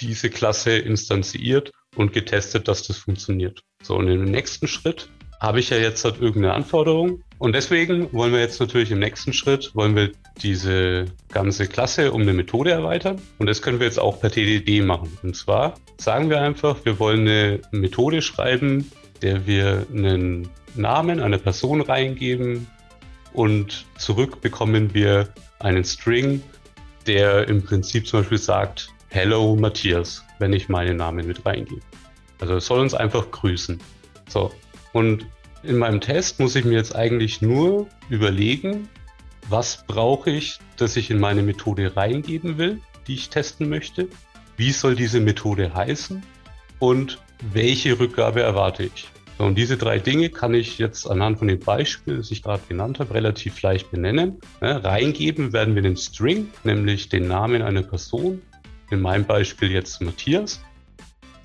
[0.00, 3.62] diese Klasse instanziert und getestet, dass das funktioniert.
[3.82, 5.08] So, und im nächsten Schritt
[5.40, 7.22] habe ich ja jetzt halt irgendeine Anforderung.
[7.38, 10.10] Und deswegen wollen wir jetzt natürlich im nächsten Schritt, wollen wir
[10.42, 13.20] diese ganze Klasse um eine Methode erweitern.
[13.38, 15.16] Und das können wir jetzt auch per TDD machen.
[15.22, 18.90] Und zwar sagen wir einfach, wir wollen eine Methode schreiben,
[19.22, 22.66] der wir einen Namen einer Person reingeben
[23.32, 25.28] und zurück bekommen wir
[25.60, 26.42] einen String,
[27.08, 31.80] der im Prinzip zum Beispiel sagt, Hello Matthias, wenn ich meinen Namen mit reingebe.
[32.40, 33.80] Also es soll uns einfach grüßen.
[34.28, 34.52] So.
[34.92, 35.26] Und
[35.62, 38.88] in meinem Test muss ich mir jetzt eigentlich nur überlegen,
[39.48, 44.08] was brauche ich, dass ich in meine Methode reingeben will, die ich testen möchte.
[44.58, 46.22] Wie soll diese Methode heißen?
[46.78, 47.18] Und
[47.52, 49.08] welche Rückgabe erwarte ich?
[49.38, 52.98] Und diese drei Dinge kann ich jetzt anhand von dem Beispiel, das ich gerade genannt
[52.98, 54.40] habe, relativ leicht benennen.
[54.60, 58.42] Reingeben werden wir den String, nämlich den Namen einer Person.
[58.90, 60.60] In meinem Beispiel jetzt Matthias.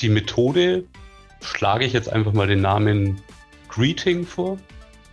[0.02, 0.86] Die Methode
[1.42, 3.22] schlage ich jetzt einfach mal den Namen
[3.70, 4.58] Greeting vor.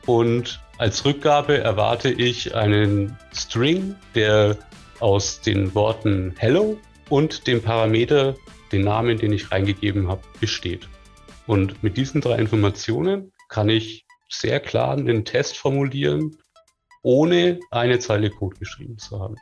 [0.07, 4.57] Und als Rückgabe erwarte ich einen String, der
[5.01, 6.79] aus den Worten Hello
[7.11, 8.37] und dem Parameter,
[8.73, 10.89] den Namen, den ich reingegeben habe, besteht.
[11.51, 16.37] Und mit diesen drei Informationen kann ich sehr klar den Test formulieren,
[17.03, 19.35] ohne eine Zeile Code geschrieben zu haben.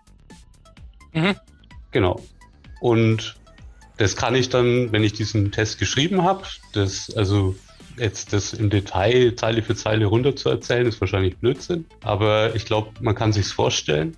[1.13, 1.37] Mhm.
[1.91, 2.19] Genau.
[2.81, 3.37] Und
[3.99, 7.55] das kann ich dann, wenn ich diesen Test geschrieben habe, das, also
[7.99, 11.85] jetzt das im Detail Zeile für Zeile runter zu erzählen, ist wahrscheinlich Blödsinn.
[12.01, 14.17] Aber ich glaube, man kann sich vorstellen,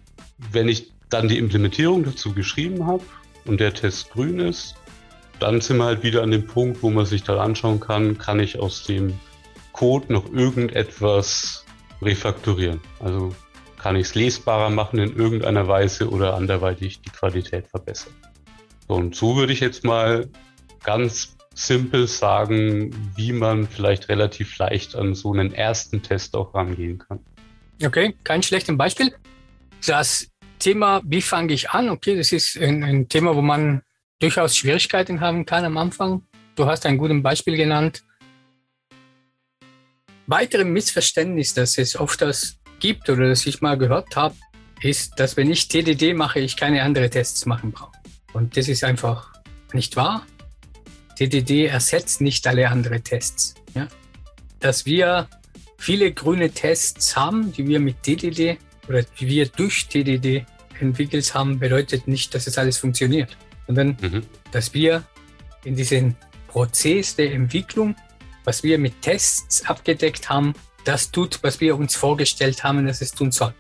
[0.53, 3.03] wenn ich dann die Implementierung dazu geschrieben habe
[3.47, 4.77] und der Test grün ist,
[5.41, 8.41] dann sind wir halt wieder an dem Punkt, wo man sich dann anschauen kann, kann
[8.41, 9.19] ich aus dem
[9.73, 11.65] Code noch irgendetwas
[12.03, 12.81] refakturieren?
[13.01, 13.35] Also
[13.79, 18.13] kann ich es lesbarer machen in irgendeiner Weise oder anderweitig die Qualität verbessern?
[18.87, 20.29] So, und so würde ich jetzt mal
[20.83, 26.99] ganz simpel sagen, wie man vielleicht relativ leicht an so einen ersten Test auch rangehen
[26.99, 27.21] kann.
[27.83, 29.15] Okay, kein schlechtes Beispiel.
[29.87, 31.89] Das Thema, wie fange ich an?
[31.89, 33.83] Okay, das ist ein, ein, Thema, wo man
[34.21, 36.23] durchaus Schwierigkeiten haben kann am Anfang.
[36.55, 38.05] Du hast ein gutes Beispiel genannt.
[40.27, 44.37] Weitere Missverständnis, das es oft das gibt oder das ich mal gehört habe,
[44.81, 47.99] ist, dass wenn ich TDD mache, ich keine anderen Tests machen brauche.
[48.33, 49.33] Und das ist einfach
[49.73, 50.25] nicht wahr.
[51.17, 53.55] TDD ersetzt nicht alle anderen Tests.
[53.75, 53.89] Ja?
[54.61, 55.29] Dass wir
[55.79, 60.47] viele grüne Tests haben, die wir mit TDD oder die wir durch TDD
[60.79, 63.37] entwickelt haben, bedeutet nicht, dass es alles funktioniert,
[63.71, 64.23] sondern mhm.
[64.51, 65.05] dass wir
[65.65, 66.17] in diesem
[66.49, 67.95] Prozess der Entwicklung,
[68.45, 70.55] was wir mit Tests abgedeckt haben,
[70.85, 73.55] das tut, was wir uns vorgestellt haben, dass es tun soll.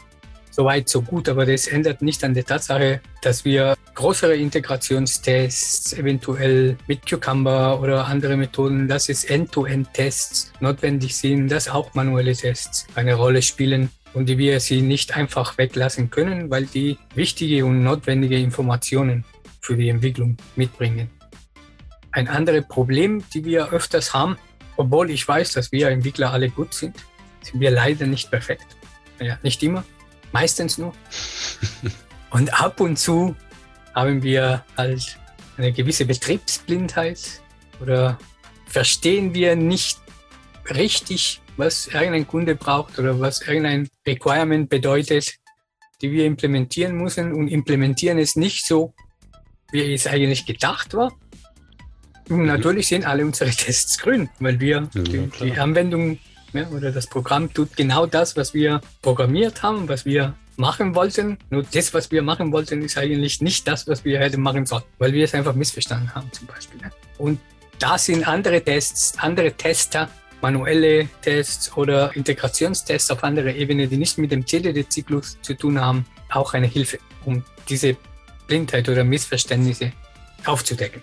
[0.51, 6.77] Soweit, so gut, aber das ändert nicht an der Tatsache, dass wir größere Integrationstests, eventuell
[6.88, 13.14] mit Cucumber oder andere Methoden, dass es End-to-End-Tests notwendig sind, dass auch manuelle Tests eine
[13.14, 18.38] Rolle spielen und die wir sie nicht einfach weglassen können, weil die wichtige und notwendige
[18.38, 19.25] Informationen
[19.61, 21.11] für die Entwicklung mitbringen.
[22.12, 24.37] Ein anderes Problem, die wir öfters haben,
[24.77, 26.96] obwohl ich weiß, dass wir Entwickler alle gut sind,
[27.42, 28.77] sind wir leider nicht perfekt.
[29.20, 29.85] Ja, nicht immer,
[30.33, 30.92] meistens nur.
[32.31, 33.37] Und ab und zu
[33.94, 35.18] haben wir halt
[35.57, 37.42] eine gewisse Betriebsblindheit
[37.81, 38.18] oder
[38.66, 40.01] verstehen wir nicht
[40.70, 45.35] richtig, was irgendein Kunde braucht oder was irgendein Requirement bedeutet,
[46.01, 48.94] die wir implementieren müssen und implementieren es nicht so,
[49.73, 51.13] wie es eigentlich gedacht war.
[52.29, 56.19] Und natürlich sind alle unsere Tests grün, weil wir ja, die, die, Anwendung
[56.53, 61.39] ja, oder das Programm tut genau das, was wir programmiert haben, was wir machen wollten.
[61.51, 64.85] Nur das, was wir machen wollten, ist eigentlich nicht das, was wir hätten machen sollen,
[64.99, 66.81] weil wir es einfach missverstanden haben zum Beispiel.
[67.19, 67.41] Und
[67.79, 70.09] da sind andere Tests, andere Tester,
[70.43, 76.05] manuelle Tests oder Integrationstests auf anderer Ebene, die nicht mit dem TDD-Zyklus zu tun haben,
[76.31, 77.97] auch eine Hilfe, um diese
[78.51, 79.93] Blindheit oder Missverständnisse
[80.45, 81.03] aufzudecken.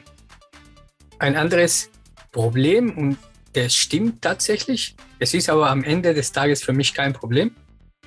[1.17, 1.89] Ein anderes
[2.33, 3.17] Problem, und
[3.53, 7.51] das stimmt tatsächlich, es ist aber am Ende des Tages für mich kein Problem,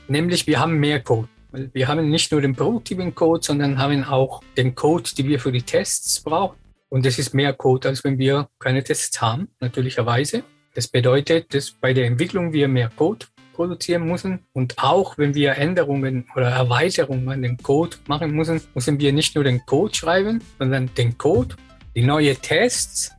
[0.08, 1.28] nämlich wir haben mehr Code.
[1.72, 5.50] Wir haben nicht nur den produktiven Code, sondern haben auch den Code, den wir für
[5.50, 6.56] die Tests brauchen.
[6.90, 10.44] Und es ist mehr Code, als wenn wir keine Tests haben, natürlicherweise.
[10.74, 13.26] Das bedeutet, dass bei der Entwicklung wir mehr Code
[13.60, 18.98] produzieren müssen und auch wenn wir Änderungen oder Erweiterungen an den Code machen müssen, müssen
[18.98, 21.56] wir nicht nur den Code schreiben, sondern den Code,
[21.94, 23.12] die neue Tests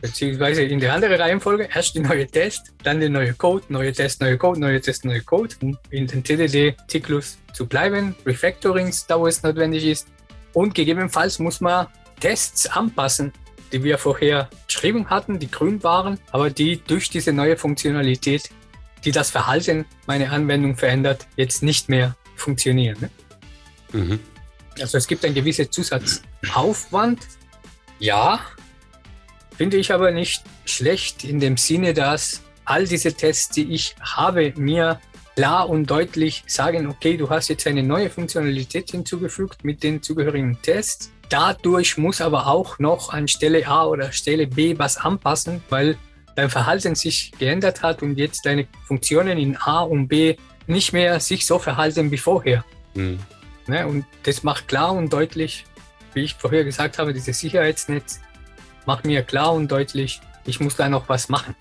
[0.00, 4.20] beziehungsweise in der anderen Reihenfolge erst die neue Test, dann der neue Code, neue Test,
[4.20, 9.26] neue Code, neue Test, neue Code, um in den TDD-Zyklus zu bleiben, Refactorings, da wo
[9.26, 10.06] es notwendig ist.
[10.52, 11.88] Und gegebenenfalls muss man
[12.20, 13.32] Tests anpassen,
[13.72, 18.50] die wir vorher geschrieben hatten, die grün waren, aber die durch diese neue Funktionalität,
[19.04, 22.96] die das Verhalten meiner Anwendung verändert, jetzt nicht mehr funktionieren.
[23.00, 23.10] Ne?
[23.92, 24.20] Mhm.
[24.80, 27.20] Also es gibt einen gewissen Zusatzaufwand.
[27.98, 28.40] Ja,
[29.60, 34.54] Finde ich aber nicht schlecht in dem Sinne, dass all diese Tests, die ich habe,
[34.56, 34.98] mir
[35.36, 40.56] klar und deutlich sagen, okay, du hast jetzt eine neue Funktionalität hinzugefügt mit den zugehörigen
[40.62, 41.12] Tests.
[41.28, 45.98] Dadurch muss aber auch noch an Stelle A oder Stelle B was anpassen, weil
[46.36, 51.20] dein Verhalten sich geändert hat und jetzt deine Funktionen in A und B nicht mehr
[51.20, 52.64] sich so verhalten wie vorher.
[52.94, 53.18] Mhm.
[53.66, 53.86] Ne?
[53.86, 55.64] Und das macht klar und deutlich,
[56.14, 58.20] wie ich vorher gesagt habe, dieses Sicherheitsnetz
[58.86, 61.54] mach mir klar und deutlich, ich muss da noch was machen.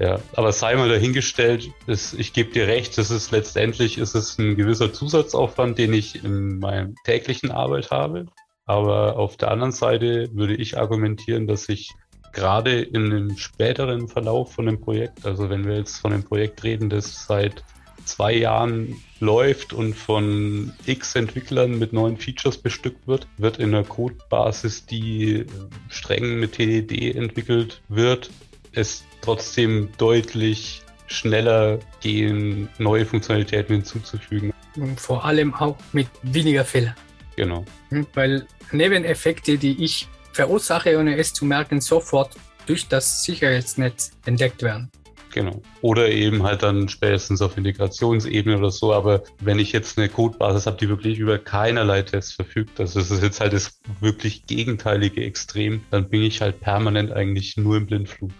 [0.00, 4.38] Ja, aber sei mal dahingestellt, ist, ich gebe dir recht, das ist letztendlich ist es
[4.38, 8.26] ein gewisser Zusatzaufwand, den ich in meiner täglichen Arbeit habe.
[8.66, 11.92] Aber auf der anderen Seite würde ich argumentieren, dass ich
[12.34, 16.62] gerade in dem späteren Verlauf von dem Projekt, also wenn wir jetzt von dem Projekt
[16.62, 17.64] reden, das seit
[18.04, 23.84] zwei Jahren läuft und von x Entwicklern mit neuen Features bestückt wird, wird in einer
[23.84, 25.46] Codebasis, die
[25.88, 28.30] streng mit TDD entwickelt wird,
[28.72, 34.52] es trotzdem deutlich schneller gehen, neue Funktionalitäten hinzuzufügen.
[34.76, 36.94] Und vor allem auch mit weniger Fehlern.
[37.36, 37.64] Genau.
[37.90, 44.62] Hm, weil Nebeneffekte, die ich verursache, ohne es zu merken, sofort durch das Sicherheitsnetz entdeckt
[44.62, 44.90] werden.
[45.32, 45.60] Genau.
[45.80, 48.92] Oder eben halt dann spätestens auf Integrationsebene oder so.
[48.92, 53.10] Aber wenn ich jetzt eine Codebasis habe, die wirklich über keinerlei Tests verfügt, also das
[53.10, 57.86] ist jetzt halt das wirklich gegenteilige Extrem, dann bin ich halt permanent eigentlich nur im
[57.86, 58.30] Blindflug.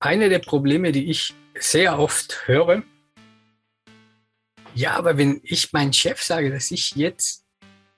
[0.00, 2.82] eine der Probleme, die ich sehr oft höre,
[4.74, 7.44] ja, aber wenn ich meinem Chef sage, dass ich jetzt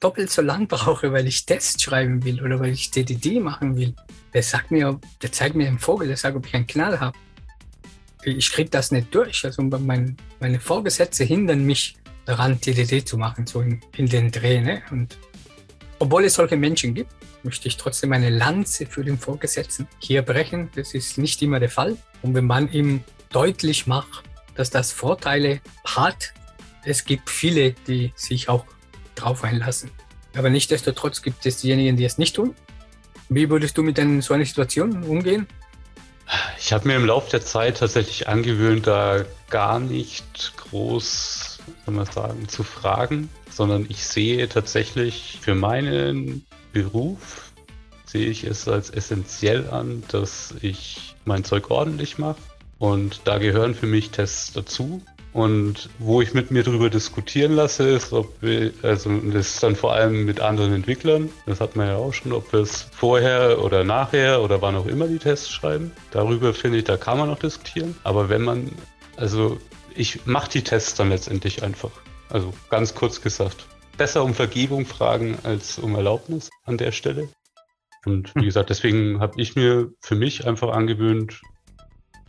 [0.02, 3.94] doppelt so lang brauche, weil ich Tests schreiben will oder weil ich DDD machen will,
[4.34, 7.16] der sagt mir, der zeigt mir den Vogel, der sagt, ob ich einen Knall habe.
[8.24, 9.44] Ich kriege das nicht durch.
[9.44, 14.60] Also mein, meine Vorgesetzte hindern mich daran, DDD zu machen, so in, in den Dreh.
[14.60, 14.82] Ne?
[14.90, 15.18] Und
[15.98, 17.12] obwohl es solche Menschen gibt,
[17.44, 20.70] möchte ich trotzdem eine Lanze für den Vorgesetzten hier brechen.
[20.74, 21.96] Das ist nicht immer der Fall.
[22.22, 26.32] Und wenn man ihm deutlich macht, dass das Vorteile hat,
[26.84, 28.64] es gibt viele, die sich auch
[29.14, 29.90] drauf einlassen.
[30.34, 32.54] Aber nichtsdestotrotz gibt es diejenigen, die es nicht tun.
[33.28, 35.46] Wie würdest du mit denn so einer Situation umgehen?
[36.58, 42.06] Ich habe mir im Laufe der Zeit tatsächlich angewöhnt, da gar nicht groß, kann man
[42.06, 47.52] sagen, zu fragen, sondern ich sehe tatsächlich für meinen Beruf,
[48.06, 52.40] sehe ich es als essentiell an, dass ich mein Zeug ordentlich mache.
[52.78, 55.02] Und da gehören für mich Tests dazu.
[55.32, 59.76] Und wo ich mit mir darüber diskutieren lasse, ist, ob wir, also das ist dann
[59.76, 63.62] vor allem mit anderen Entwicklern, das hat man ja auch schon, ob wir es vorher
[63.62, 65.92] oder nachher oder wann auch immer die Tests schreiben.
[66.10, 67.96] Darüber finde ich, da kann man noch diskutieren.
[68.04, 68.72] Aber wenn man,
[69.16, 69.58] also
[69.94, 71.90] ich mache die Tests dann letztendlich einfach.
[72.28, 73.66] Also ganz kurz gesagt.
[73.96, 77.28] Besser um Vergebung fragen als um Erlaubnis an der Stelle.
[78.04, 81.40] Und wie gesagt, deswegen habe ich mir für mich einfach angewöhnt,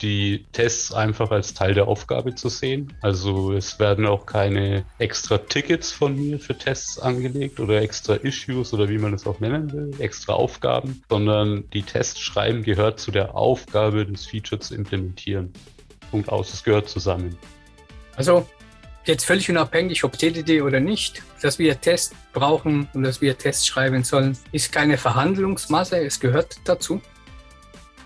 [0.01, 2.93] die Tests einfach als Teil der Aufgabe zu sehen.
[3.01, 8.73] Also es werden auch keine extra Tickets von mir für Tests angelegt oder extra Issues
[8.73, 13.12] oder wie man es auch nennen will, extra Aufgaben, sondern die Tests schreiben gehört zu
[13.12, 15.53] der Aufgabe, das Feature zu implementieren.
[16.12, 17.38] Punkt aus, es gehört zusammen.
[18.15, 18.47] Also
[19.06, 23.65] jetzt völlig unabhängig, ob TDD oder nicht, dass wir Tests brauchen und dass wir Tests
[23.65, 27.01] schreiben sollen, ist keine Verhandlungsmasse, es gehört dazu.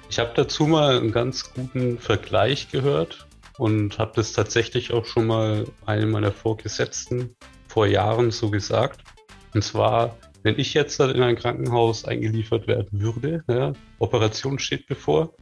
[0.10, 5.28] Ich habe dazu mal einen ganz guten Vergleich gehört und habe das tatsächlich auch schon
[5.28, 7.36] mal einem meiner Vorgesetzten
[7.68, 9.02] vor Jahren so gesagt.
[9.54, 15.34] Und zwar, wenn ich jetzt in ein Krankenhaus eingeliefert werden würde, ja, Operation steht bevor,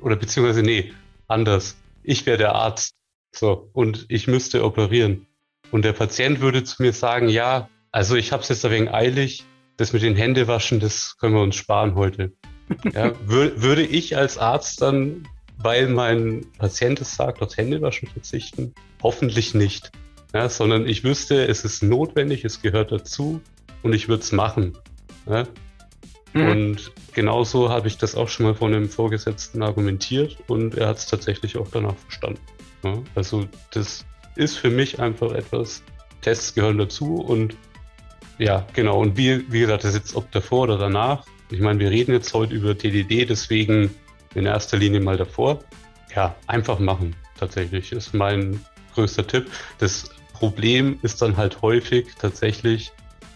[0.00, 0.92] oder beziehungsweise nee,
[1.28, 1.76] anders.
[2.02, 2.94] Ich wäre der Arzt.
[3.34, 5.26] So, und ich müsste operieren.
[5.70, 8.92] Und der Patient würde zu mir sagen, ja, also ich habe es jetzt ein wenig
[8.92, 9.44] eilig,
[9.76, 12.32] das mit den Händewaschen, das können wir uns sparen heute.
[12.92, 15.26] Ja, wür würde ich als Arzt dann,
[15.56, 18.74] weil mein Patient es sagt, aufs Händewaschen verzichten?
[19.02, 19.90] Hoffentlich nicht.
[20.34, 23.40] Ja, sondern ich wüsste, es ist notwendig, es gehört dazu
[23.82, 24.76] und ich würde es machen.
[25.26, 25.46] Ja?
[26.34, 26.48] Mhm.
[26.48, 30.98] Und genauso habe ich das auch schon mal von einem Vorgesetzten argumentiert und er hat
[30.98, 32.40] es tatsächlich auch danach verstanden.
[32.84, 33.02] Ja?
[33.14, 34.04] Also das
[34.36, 35.82] ist für mich einfach etwas,
[36.20, 37.56] Tests gehören dazu und
[38.38, 39.00] ja, genau.
[39.00, 42.12] Und wie, wie gesagt, das ist jetzt ob davor oder danach, ich meine, wir reden
[42.12, 43.94] jetzt heute über TDD, deswegen
[44.34, 45.60] in erster Linie mal davor.
[46.14, 48.60] Ja, einfach machen, tatsächlich, ist mein
[48.94, 49.50] größter Tipp.
[49.78, 52.92] Das Problem ist dann halt häufig tatsächlich,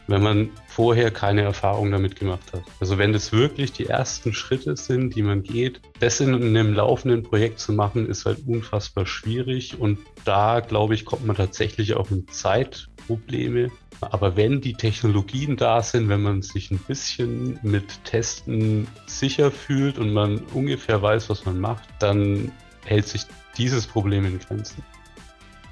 [0.06, 2.62] wenn man vorher keine Erfahrung damit gemacht hat.
[2.80, 7.22] Also wenn das wirklich die ersten Schritte sind, die man geht, das in einem laufenden
[7.22, 12.10] Projekt zu machen, ist halt unfassbar schwierig und da, glaube ich, kommt man tatsächlich auch
[12.10, 13.70] in Zeitprobleme.
[14.10, 19.98] Aber wenn die Technologien da sind, wenn man sich ein bisschen mit Testen sicher fühlt
[19.98, 22.50] und man ungefähr weiß, was man macht, dann
[22.84, 23.22] hält sich
[23.56, 24.82] dieses Problem in Grenzen.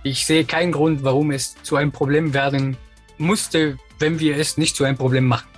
[0.03, 2.77] Ich sehe keinen Grund, warum es zu einem Problem werden
[3.19, 5.49] musste, wenn wir es nicht zu einem Problem machen.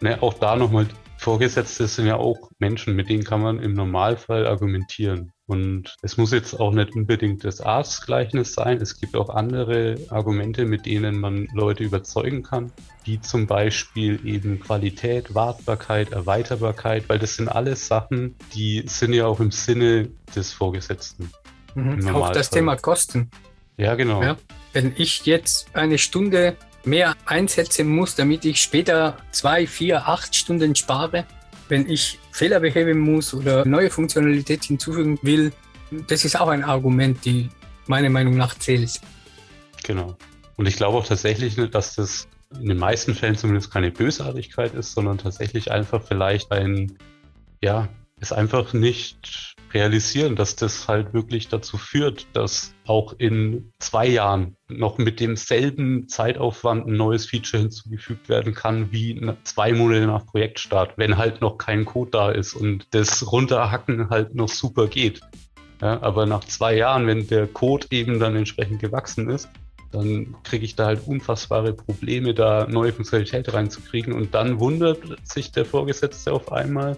[0.00, 4.46] Ne, auch da nochmal, Vorgesetzte sind ja auch Menschen, mit denen kann man im Normalfall
[4.46, 5.32] argumentieren.
[5.46, 8.80] Und es muss jetzt auch nicht unbedingt das Arztgleichnis sein.
[8.80, 12.72] Es gibt auch andere Argumente, mit denen man Leute überzeugen kann,
[13.04, 19.26] wie zum Beispiel eben Qualität, Wartbarkeit, Erweiterbarkeit, weil das sind alles Sachen, die sind ja
[19.26, 21.30] auch im Sinne des Vorgesetzten.
[21.74, 22.08] Mhm.
[22.14, 23.30] Auch das Thema Kosten.
[23.76, 24.22] Ja, genau.
[24.22, 24.36] Ja,
[24.72, 30.74] wenn ich jetzt eine Stunde mehr einsetzen muss, damit ich später zwei, vier, acht Stunden
[30.74, 31.26] spare,
[31.68, 35.52] wenn ich Fehler beheben muss oder neue Funktionalität hinzufügen will,
[36.08, 37.48] das ist auch ein Argument, die
[37.86, 39.00] meiner Meinung nach zählt.
[39.84, 40.16] Genau.
[40.56, 42.28] Und ich glaube auch tatsächlich, dass das
[42.60, 46.96] in den meisten Fällen zumindest keine Bösartigkeit ist, sondern tatsächlich einfach vielleicht ein,
[47.60, 47.88] ja,
[48.20, 54.56] es einfach nicht realisieren, dass das halt wirklich dazu führt, dass auch in zwei Jahren
[54.68, 60.96] noch mit demselben Zeitaufwand ein neues Feature hinzugefügt werden kann, wie zwei Monate nach Projektstart,
[60.96, 65.20] wenn halt noch kein Code da ist und das Runterhacken halt noch super geht.
[65.82, 69.48] Ja, aber nach zwei Jahren, wenn der Code eben dann entsprechend gewachsen ist,
[69.90, 74.12] dann kriege ich da halt unfassbare Probleme, da neue Funktionalität reinzukriegen.
[74.12, 76.96] Und dann wundert sich der Vorgesetzte auf einmal,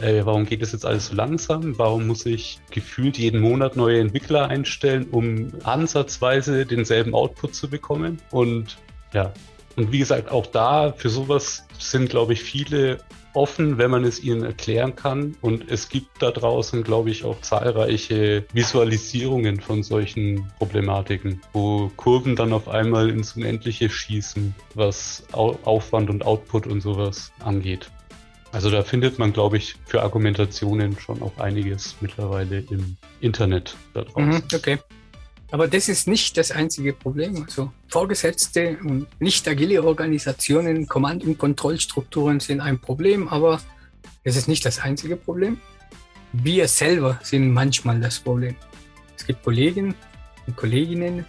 [0.00, 1.78] äh, warum geht das jetzt alles so langsam?
[1.78, 8.20] Warum muss ich gefühlt jeden Monat neue Entwickler einstellen, um ansatzweise denselben Output zu bekommen?
[8.30, 8.78] Und
[9.12, 9.32] ja,
[9.76, 12.98] und wie gesagt, auch da für sowas sind, glaube ich, viele
[13.32, 15.36] offen, wenn man es ihnen erklären kann.
[15.40, 22.36] Und es gibt da draußen, glaube ich, auch zahlreiche Visualisierungen von solchen Problematiken, wo Kurven
[22.36, 27.90] dann auf einmal ins Unendliche schießen, was Aufwand und Output und sowas angeht.
[28.52, 34.02] Also da findet man, glaube ich, für Argumentationen schon auch einiges mittlerweile im Internet da
[34.02, 34.28] draußen.
[34.28, 34.78] Mhm, okay.
[35.52, 37.44] Aber das ist nicht das einzige Problem.
[37.44, 43.60] Also Vorgesetzte und nicht agile Organisationen, Kommand- und Kontrollstrukturen sind ein Problem, aber
[44.22, 45.60] es ist nicht das einzige Problem.
[46.32, 48.54] Wir selber sind manchmal das Problem.
[49.16, 49.94] Es gibt Kollegen
[50.46, 51.24] und Kolleginnen,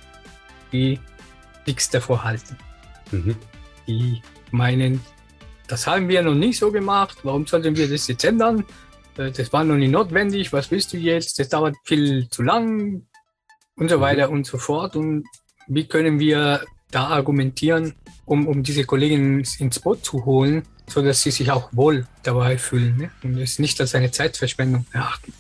[0.72, 1.00] die
[1.66, 2.56] nichts davor halten.
[3.12, 3.36] Mhm.
[3.88, 5.02] Die meinen,
[5.72, 8.66] das haben wir noch nicht so gemacht, warum sollten wir das jetzt ändern?
[9.18, 11.40] Äh, das war noch nicht notwendig, was willst du jetzt?
[11.40, 13.04] Das dauert viel zu lang,
[13.82, 14.96] und so weiter und so fort.
[14.96, 15.26] Und
[15.68, 17.96] wie können wir da argumentieren,
[18.26, 22.58] um, um diese Kolleginnen ins Boot zu holen, so dass sie sich auch wohl dabei
[22.58, 23.12] fühlen ne?
[23.24, 25.34] und es nicht als eine Zeitverschwendung erachten.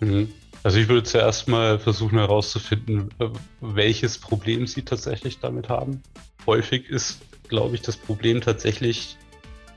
[0.00, 0.32] Mhm.
[0.62, 3.28] Also ich würde zuerst mal versuchen herauszufinden, äh,
[3.60, 6.02] welches Problem sie tatsächlich damit haben.
[6.46, 9.18] Häufig ist, glaube ich, das Problem tatsächlich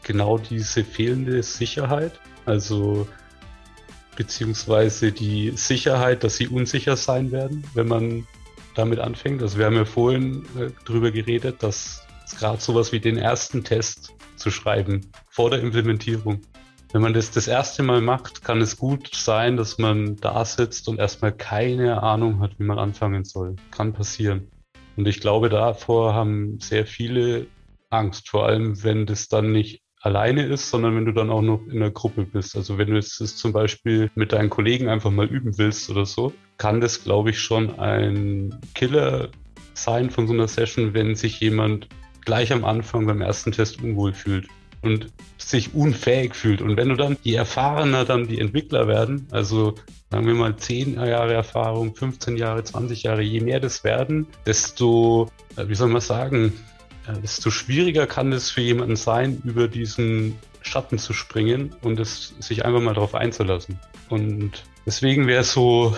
[0.07, 2.19] genau diese fehlende Sicherheit.
[2.45, 3.07] Also
[4.15, 8.27] beziehungsweise die Sicherheit, dass sie unsicher sein werden, wenn man
[8.73, 9.41] damit anfängt.
[9.41, 12.05] Also wir haben ja vorhin äh, darüber geredet, dass
[12.39, 16.41] gerade sowas wie den ersten Test zu schreiben vor der Implementierung.
[16.93, 20.87] Wenn man das das erste Mal macht, kann es gut sein, dass man da sitzt
[20.87, 23.55] und erstmal keine Ahnung hat, wie man anfangen soll.
[23.71, 24.49] Kann passieren.
[24.95, 27.47] Und ich glaube, davor haben sehr viele
[27.89, 31.61] Angst, vor allem wenn das dann nicht alleine ist, sondern wenn du dann auch noch
[31.67, 32.55] in der Gruppe bist.
[32.55, 36.33] Also wenn du es zum Beispiel mit deinen Kollegen einfach mal üben willst oder so,
[36.57, 39.29] kann das, glaube ich, schon ein Killer
[39.73, 41.87] sein von so einer Session, wenn sich jemand
[42.25, 44.47] gleich am Anfang beim ersten Test unwohl fühlt
[44.81, 46.61] und sich unfähig fühlt.
[46.61, 49.75] Und wenn du dann, je erfahrener dann die Entwickler werden, also
[50.11, 55.29] sagen wir mal 10 Jahre Erfahrung, 15 Jahre, 20 Jahre, je mehr das werden, desto,
[55.55, 56.53] äh, wie soll man sagen,
[57.13, 62.65] desto schwieriger kann es für jemanden sein, über diesen Schatten zu springen und es sich
[62.65, 63.79] einfach mal darauf einzulassen.
[64.09, 65.95] Und deswegen wäre so,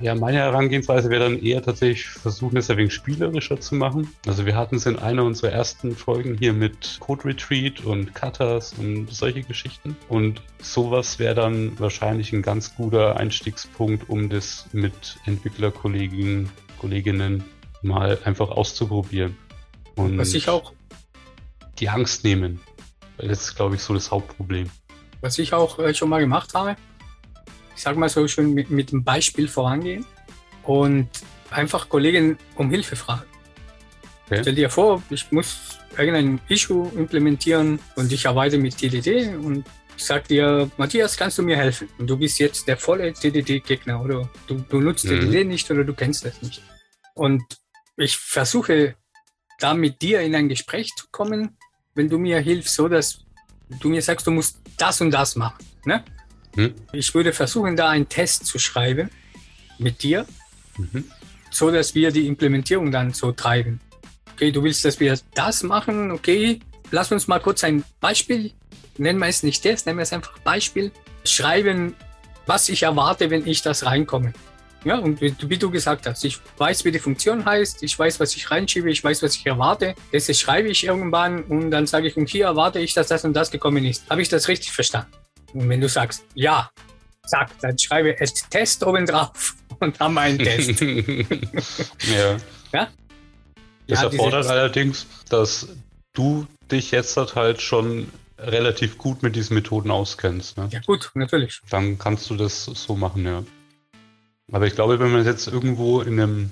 [0.00, 4.08] ja, meine Herangehensweise wäre dann eher tatsächlich versuchen, es ein wenig spielerischer zu machen.
[4.26, 8.74] Also wir hatten es in einer unserer ersten Folgen hier mit Code Retreat und Cutters
[8.78, 9.96] und solche Geschichten.
[10.08, 16.48] Und sowas wäre dann wahrscheinlich ein ganz guter Einstiegspunkt, um das mit Entwicklerkolleginnen,
[16.78, 17.44] Kolleginnen
[17.82, 19.36] mal einfach auszuprobieren.
[20.00, 20.72] Und Was ich auch.
[21.78, 22.60] Die Angst nehmen.
[23.18, 24.70] Das ist, glaube ich, so das Hauptproblem.
[25.20, 26.76] Was ich auch äh, schon mal gemacht habe,
[27.76, 30.06] ich sage mal so schön mit, mit dem Beispiel vorangehen
[30.64, 31.08] und
[31.50, 33.24] einfach Kollegen um Hilfe fragen.
[34.26, 34.38] Okay.
[34.42, 39.64] Stell dir vor, ich muss irgendein Issue implementieren und ich arbeite mit TDD und
[39.96, 41.88] ich sage dir, Matthias, kannst du mir helfen?
[41.98, 45.20] Und du bist jetzt der volle TDD-Gegner oder du, du nutzt mhm.
[45.20, 46.62] TDD nicht oder du kennst das nicht.
[47.14, 47.42] Und
[47.98, 48.94] ich versuche
[49.60, 51.56] da mit dir in ein Gespräch zu kommen,
[51.94, 53.24] wenn du mir hilfst, so dass
[53.80, 55.64] du mir sagst, du musst das und das machen.
[55.84, 56.04] Ne?
[56.56, 56.74] Hm.
[56.92, 59.10] Ich würde versuchen, da einen Test zu schreiben
[59.78, 60.26] mit dir,
[60.76, 61.04] mhm.
[61.50, 63.80] so dass wir die Implementierung dann so treiben.
[64.34, 68.52] Okay, du willst, dass wir das machen, okay, lass uns mal kurz ein Beispiel,
[68.98, 70.90] nennen wir es nicht Test, nennen wir es einfach Beispiel,
[71.24, 71.94] schreiben,
[72.46, 74.32] was ich erwarte, wenn ich das reinkomme.
[74.84, 78.18] Ja, und wie, wie, du gesagt hast, ich weiß, wie die Funktion heißt, ich weiß,
[78.18, 79.94] was ich reinschiebe, ich weiß, was ich erwarte.
[80.10, 83.34] Das schreibe ich irgendwann und dann sage ich, und hier erwarte ich, dass das und
[83.34, 84.08] das gekommen ist.
[84.08, 85.12] Habe ich das richtig verstanden?
[85.52, 86.70] Und wenn du sagst, ja,
[87.26, 90.80] sag, dann schreibe es Test oben drauf und haben einen Test.
[90.80, 92.36] ja.
[92.72, 92.88] ja.
[93.86, 95.68] Das ja, erfordert allerdings, dass
[96.14, 100.56] du dich jetzt halt schon relativ gut mit diesen Methoden auskennst.
[100.56, 100.68] Ne?
[100.70, 101.60] Ja, gut, natürlich.
[101.68, 103.42] Dann kannst du das so machen, ja.
[104.52, 106.50] Aber ich glaube, wenn man es jetzt irgendwo in einem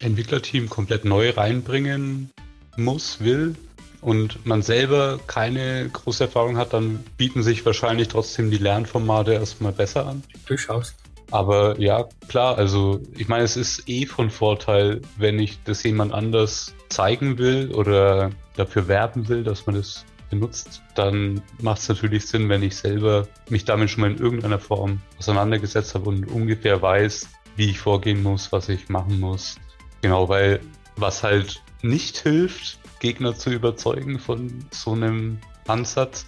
[0.00, 2.30] Entwicklerteam komplett neu reinbringen
[2.76, 3.54] muss, will
[4.00, 9.72] und man selber keine große Erfahrung hat, dann bieten sich wahrscheinlich trotzdem die Lernformate erstmal
[9.72, 10.22] besser an.
[10.46, 10.94] Durchaus.
[11.30, 16.12] Aber ja, klar, also ich meine, es ist eh von Vorteil, wenn ich das jemand
[16.12, 22.26] anders zeigen will oder dafür werben will, dass man das benutzt, dann macht es natürlich
[22.26, 26.80] Sinn, wenn ich selber mich damit schon mal in irgendeiner Form auseinandergesetzt habe und ungefähr
[26.80, 29.56] weiß, wie ich vorgehen muss, was ich machen muss.
[30.00, 30.60] Genau, weil
[30.96, 36.26] was halt nicht hilft, Gegner zu überzeugen von so einem Ansatz,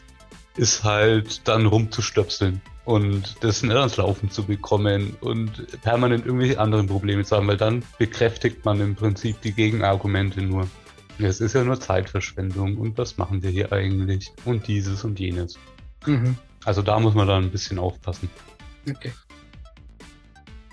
[0.56, 6.86] ist halt dann rumzustöpseln und das nicht ans Laufen zu bekommen und permanent irgendwelche anderen
[6.86, 10.68] Probleme zu haben, weil dann bekräftigt man im Prinzip die Gegenargumente nur.
[11.18, 15.58] Es ist ja nur Zeitverschwendung und was machen wir hier eigentlich und dieses und jenes.
[16.06, 16.36] Mhm.
[16.64, 18.28] Also da muss man dann ein bisschen aufpassen.
[18.88, 19.12] Okay.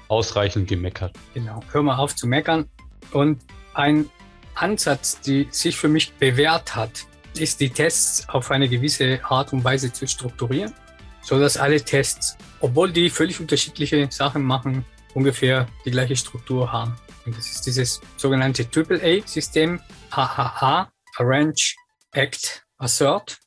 [0.08, 1.16] Ausreichend gemeckert.
[1.34, 2.66] Genau, hör mal auf zu meckern.
[3.12, 3.42] Und
[3.74, 4.10] ein
[4.56, 7.06] Ansatz, der sich für mich bewährt hat,
[7.38, 10.74] ist die Tests auf eine gewisse Art und Weise zu strukturieren
[11.22, 16.96] so dass alle Tests, obwohl die völlig unterschiedliche Sachen machen, ungefähr die gleiche Struktur haben.
[17.26, 21.76] Und das ist dieses sogenannte AAA-System, AHA, Arrange,
[22.14, 23.38] Act, Assert.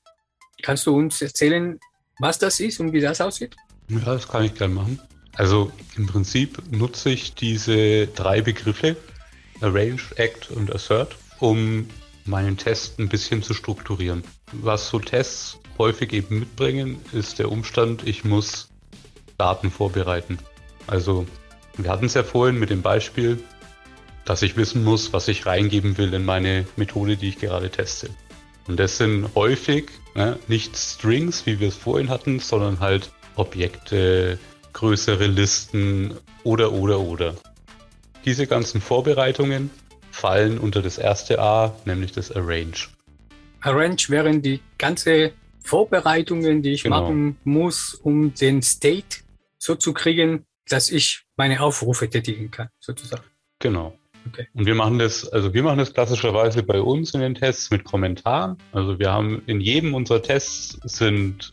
[0.62, 1.79] Kannst du uns erzählen,
[2.18, 3.57] was das ist und wie das aussieht?
[3.89, 5.01] Ja, das kann ich gerne machen.
[5.37, 8.97] Also im Prinzip nutze ich diese drei Begriffe,
[9.61, 11.89] Arrange, Act und Assert, um
[12.25, 14.22] meinen Test ein bisschen zu strukturieren.
[14.53, 18.68] Was so Tests häufig eben mitbringen, ist der Umstand, ich muss
[19.37, 20.39] Daten vorbereiten.
[20.87, 21.27] Also
[21.77, 23.43] wir hatten es ja vorhin mit dem Beispiel,
[24.25, 28.11] dass ich wissen muss, was ich reingeben will in meine Methode, die ich gerade teste.
[28.66, 34.39] Und das sind häufig ne, nicht Strings, wie wir es vorhin hatten, sondern halt Objekte,
[34.72, 37.35] größere Listen oder oder oder.
[38.25, 39.70] Diese ganzen Vorbereitungen
[40.11, 42.89] fallen unter das erste A, nämlich das Arrange.
[43.61, 47.03] Arrange wären die ganze Vorbereitungen, die ich genau.
[47.03, 49.25] machen muss, um den State
[49.59, 53.25] so zu kriegen, dass ich meine Aufrufe tätigen kann, sozusagen.
[53.59, 53.99] Genau.
[54.27, 54.47] Okay.
[54.55, 57.85] Und wir machen das, also wir machen das klassischerweise bei uns in den Tests mit
[57.85, 58.57] Kommentaren.
[58.72, 61.51] Also wir haben in jedem unserer Tests sind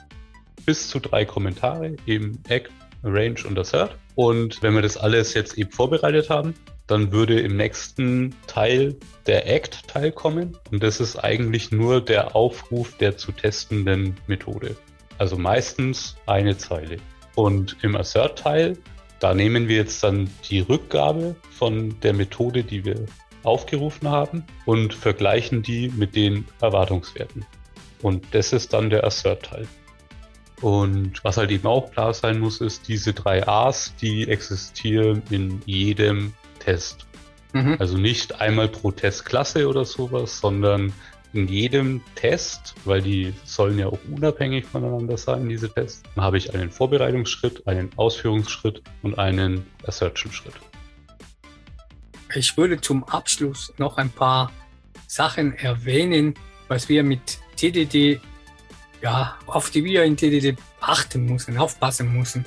[0.65, 2.71] bis zu drei Kommentare, eben Act,
[3.03, 3.97] Arrange und Assert.
[4.15, 6.53] Und wenn wir das alles jetzt eben vorbereitet haben,
[6.87, 8.95] dann würde im nächsten Teil
[9.25, 10.57] der Act-Teil kommen.
[10.71, 14.75] Und das ist eigentlich nur der Aufruf der zu testenden Methode.
[15.17, 16.97] Also meistens eine Zeile.
[17.35, 18.77] Und im Assert-Teil,
[19.21, 23.05] da nehmen wir jetzt dann die Rückgabe von der Methode, die wir
[23.43, 27.45] aufgerufen haben und vergleichen die mit den Erwartungswerten.
[28.01, 29.67] Und das ist dann der Assert-Teil.
[30.61, 35.61] Und was halt eben auch klar sein muss, ist, diese drei A's, die existieren in
[35.65, 37.05] jedem Test.
[37.53, 37.77] Mhm.
[37.79, 40.93] Also nicht einmal pro Testklasse oder sowas, sondern
[41.33, 46.53] in jedem Test, weil die sollen ja auch unabhängig voneinander sein, diese Tests, habe ich
[46.53, 50.53] einen Vorbereitungsschritt, einen Ausführungsschritt und einen Assertion-Schritt.
[52.35, 54.51] Ich würde zum Abschluss noch ein paar
[55.07, 56.33] Sachen erwähnen,
[56.67, 58.21] was wir mit TDD,
[59.01, 62.45] ja, auf die wir in TDD achten müssen, aufpassen müssen.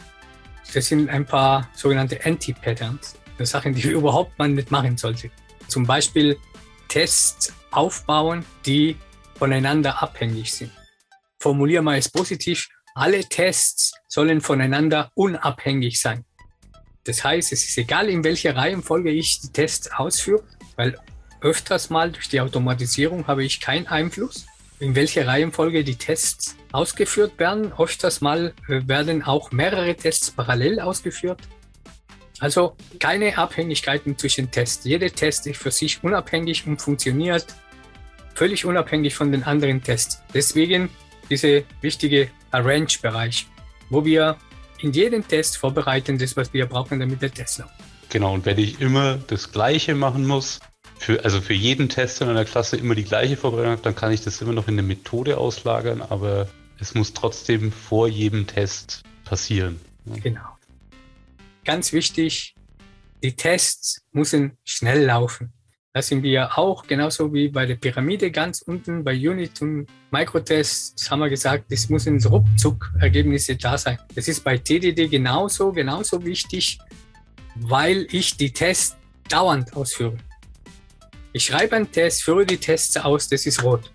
[0.72, 3.16] Das sind ein paar sogenannte Anti-Patterns.
[3.40, 5.30] Sachen, die überhaupt man nicht machen sollte.
[5.68, 6.38] Zum Beispiel
[6.88, 8.96] Tests aufbauen, die
[9.36, 10.70] voneinander abhängig sind.
[11.38, 12.68] Formulieren wir es positiv.
[12.94, 16.24] Alle Tests sollen voneinander unabhängig sein.
[17.04, 20.42] Das heißt, es ist egal, in welcher Reihenfolge ich die Tests ausführe,
[20.76, 20.96] weil
[21.40, 24.46] öfters mal durch die Automatisierung habe ich keinen Einfluss,
[24.80, 27.72] in welcher Reihenfolge die Tests ausgeführt werden.
[27.78, 31.40] Öfters mal äh, werden auch mehrere Tests parallel ausgeführt.
[32.44, 34.84] Also keine Abhängigkeiten zwischen Tests.
[34.84, 37.46] Jeder Test ist für sich unabhängig und funktioniert
[38.34, 40.20] völlig unabhängig von den anderen Tests.
[40.34, 40.90] Deswegen
[41.30, 43.46] dieser wichtige Arrange-Bereich,
[43.88, 44.36] wo wir
[44.80, 47.72] in jedem Test vorbereiten, das, was wir brauchen, damit der Test läuft.
[48.10, 50.60] Genau, und wenn ich immer das Gleiche machen muss,
[50.98, 54.20] für, also für jeden Test in einer Klasse immer die gleiche Vorbereitung, dann kann ich
[54.20, 59.80] das immer noch in der Methode auslagern, aber es muss trotzdem vor jedem Test passieren.
[60.04, 60.53] Genau
[61.64, 62.54] ganz wichtig,
[63.22, 65.52] die Tests müssen schnell laufen.
[65.92, 71.08] Das sind wir auch, genauso wie bei der Pyramide ganz unten bei Unit und Microtests
[71.08, 73.98] haben wir gesagt, es müssen ruckzuck Ergebnisse da sein.
[74.14, 76.78] Das ist bei TDD genauso, genauso wichtig,
[77.54, 78.96] weil ich die Tests
[79.28, 80.16] dauernd ausführe.
[81.32, 83.90] Ich schreibe einen Test, führe die Tests aus, das ist rot.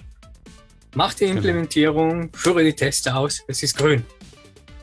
[0.95, 1.37] Mach die genau.
[1.37, 4.05] Implementierung, führe die Tests aus, das ist grün.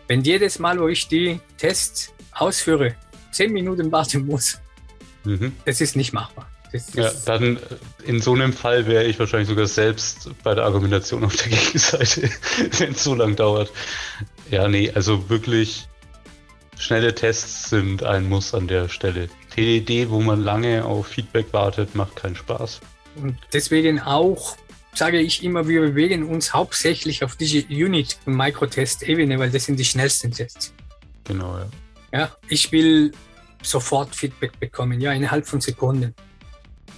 [0.07, 2.95] Wenn jedes Mal, wo ich die Tests ausführe,
[3.32, 4.59] zehn Minuten warten muss,
[5.24, 5.53] mhm.
[5.64, 6.49] das ist nicht machbar.
[6.72, 7.61] Das, das ja, dann äh,
[8.05, 12.30] in so einem Fall wäre ich wahrscheinlich sogar selbst bei der Argumentation auf der Gegenseite,
[12.78, 13.70] wenn es so lang dauert.
[14.51, 15.89] Ja, nee, also wirklich
[16.78, 19.28] schnelle Tests sind ein Muss an der Stelle.
[19.55, 22.80] TDD, wo man lange auf Feedback wartet, macht keinen Spaß.
[23.16, 24.57] Und deswegen auch
[24.95, 29.78] sage ich immer, wir bewegen uns hauptsächlich auf diese Unit- und Microtest-Ebene, weil das sind
[29.78, 30.72] die schnellsten Tests.
[31.24, 31.66] Genau, ja.
[32.12, 33.12] Ja, ich will
[33.62, 36.14] sofort Feedback bekommen, ja, innerhalb von Sekunden.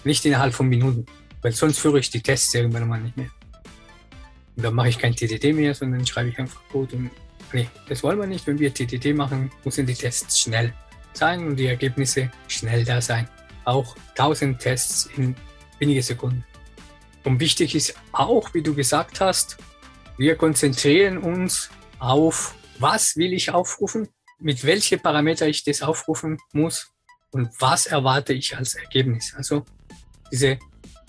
[0.05, 1.07] Nicht innerhalb von Minuten,
[1.43, 3.31] weil sonst führe ich die Tests irgendwann mal nicht mehr.
[4.57, 7.11] Und dann mache ich kein TDD mehr, sondern schreibe ich einfach Code und
[7.53, 8.47] nee, das wollen wir nicht.
[8.47, 10.75] Wenn wir TDD machen, müssen die Tests schnell
[11.13, 13.29] sein und die Ergebnisse schnell da sein.
[13.65, 15.35] Auch 1000 Tests in
[15.79, 16.45] wenige Sekunden.
[17.25, 19.59] Und wichtig ist auch, wie du gesagt hast,
[20.17, 24.09] wir konzentrieren uns auf, was will ich aufrufen,
[24.41, 26.93] mit welchen Parameter ich das aufrufen muss
[27.31, 29.35] und was erwarte ich als Ergebnis.
[29.37, 29.65] Also
[30.31, 30.59] diese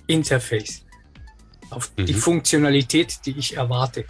[0.08, 0.86] Interface,
[1.70, 2.06] auf mhm.
[2.06, 4.06] die Funktionalität, die ich erwarte.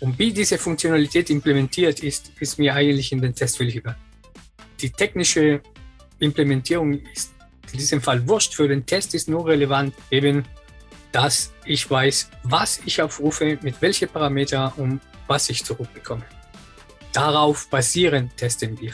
[0.00, 3.96] Und wie diese Funktionalität implementiert ist, ist mir eigentlich in den Test egal.
[4.80, 5.62] Die technische
[6.18, 7.32] Implementierung ist
[7.72, 8.54] in diesem Fall wurscht.
[8.54, 10.44] Für den Test ist nur relevant eben,
[11.12, 16.24] dass ich weiß, was ich aufrufe, mit welchen Parameter und was ich zurückbekomme.
[17.12, 18.92] Darauf basierend testen wir.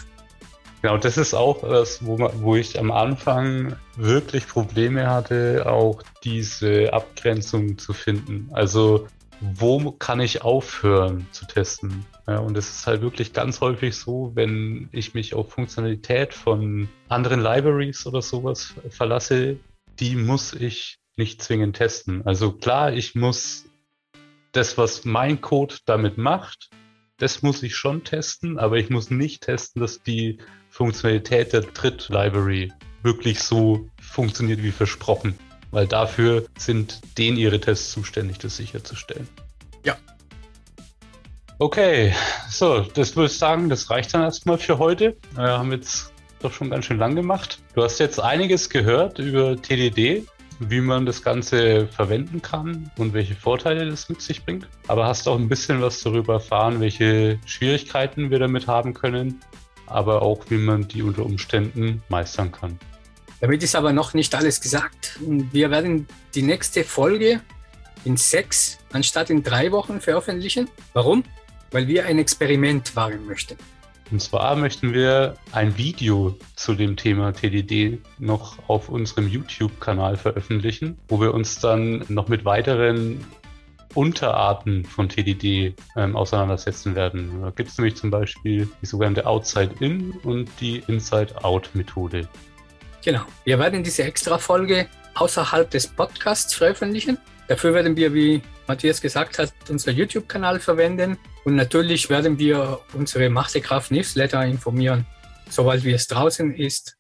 [0.83, 6.93] Genau, das ist auch das, wo, wo ich am Anfang wirklich Probleme hatte, auch diese
[6.93, 8.49] Abgrenzung zu finden.
[8.53, 9.09] Also
[9.41, 12.05] wo kann ich aufhören zu testen?
[12.27, 16.89] Ja, und es ist halt wirklich ganz häufig so, wenn ich mich auf Funktionalität von
[17.09, 19.57] anderen Libraries oder sowas verlasse,
[19.99, 22.25] die muss ich nicht zwingend testen.
[22.27, 23.65] Also klar, ich muss
[24.53, 26.71] das, was mein Code damit macht,
[27.19, 30.39] das muss ich schon testen, aber ich muss nicht testen, dass die
[30.71, 35.37] Funktionalität der Tritt-Library wirklich so funktioniert wie versprochen.
[35.71, 39.29] Weil dafür sind denen ihre Tests zuständig, das sicherzustellen.
[39.85, 39.97] Ja.
[41.59, 42.15] Okay,
[42.49, 45.17] so, das würde ich sagen, das reicht dann erstmal für heute.
[45.35, 47.59] Wir haben jetzt doch schon ganz schön lang gemacht.
[47.75, 50.25] Du hast jetzt einiges gehört über TDD,
[50.59, 54.69] wie man das Ganze verwenden kann und welche Vorteile das mit sich bringt.
[54.87, 59.41] Aber hast auch ein bisschen was darüber erfahren, welche Schwierigkeiten wir damit haben können
[59.91, 62.79] aber auch wie man die unter Umständen meistern kann.
[63.41, 65.19] Damit ist aber noch nicht alles gesagt.
[65.21, 67.41] Wir werden die nächste Folge
[68.05, 70.69] in sechs anstatt in drei Wochen veröffentlichen.
[70.93, 71.25] Warum?
[71.71, 73.57] Weil wir ein Experiment wagen möchten.
[74.11, 80.99] Und zwar möchten wir ein Video zu dem Thema TDD noch auf unserem YouTube-Kanal veröffentlichen,
[81.09, 83.25] wo wir uns dann noch mit weiteren
[83.95, 87.43] Unterarten von TDD ähm, auseinandersetzen werden.
[87.43, 92.29] Da gibt es nämlich zum Beispiel die sogenannte Outside-In und die Inside-Out-Methode.
[93.05, 93.23] Genau.
[93.45, 97.19] Wir werden diese Extra-Folge außerhalb des Podcasts veröffentlichen.
[97.49, 101.17] Dafür werden wir, wie Matthias gesagt hat, unseren YouTube-Kanal verwenden.
[101.45, 105.07] Und natürlich werden wir unsere Machtekraft Newsletter informieren,
[105.49, 106.95] sobald wie es draußen ist.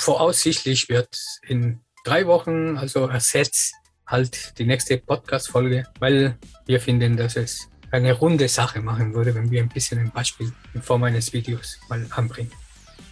[0.00, 3.74] Voraussichtlich wird in drei Wochen, also ersetzt
[4.06, 9.50] halt die nächste Podcast-Folge, weil wir finden, dass es eine runde Sache machen würde, wenn
[9.50, 12.52] wir ein bisschen ein Beispiel in Form eines Videos mal anbringen.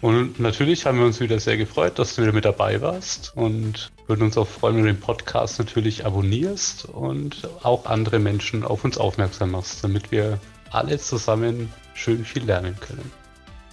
[0.01, 3.91] Und natürlich haben wir uns wieder sehr gefreut, dass du wieder mit dabei warst und
[4.07, 8.85] würden uns auch freuen, wenn du den Podcast natürlich abonnierst und auch andere Menschen auf
[8.85, 10.39] uns aufmerksam machst, damit wir
[10.71, 13.11] alle zusammen schön viel lernen können.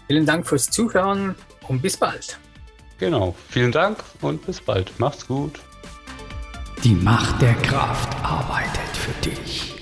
[0.08, 1.36] Vielen Dank fürs Zuhören
[1.68, 2.38] und bis bald.
[2.98, 4.98] Genau, vielen Dank und bis bald.
[4.98, 5.60] Macht's gut.
[6.82, 9.75] Die Macht der Kraft arbeitet für dich.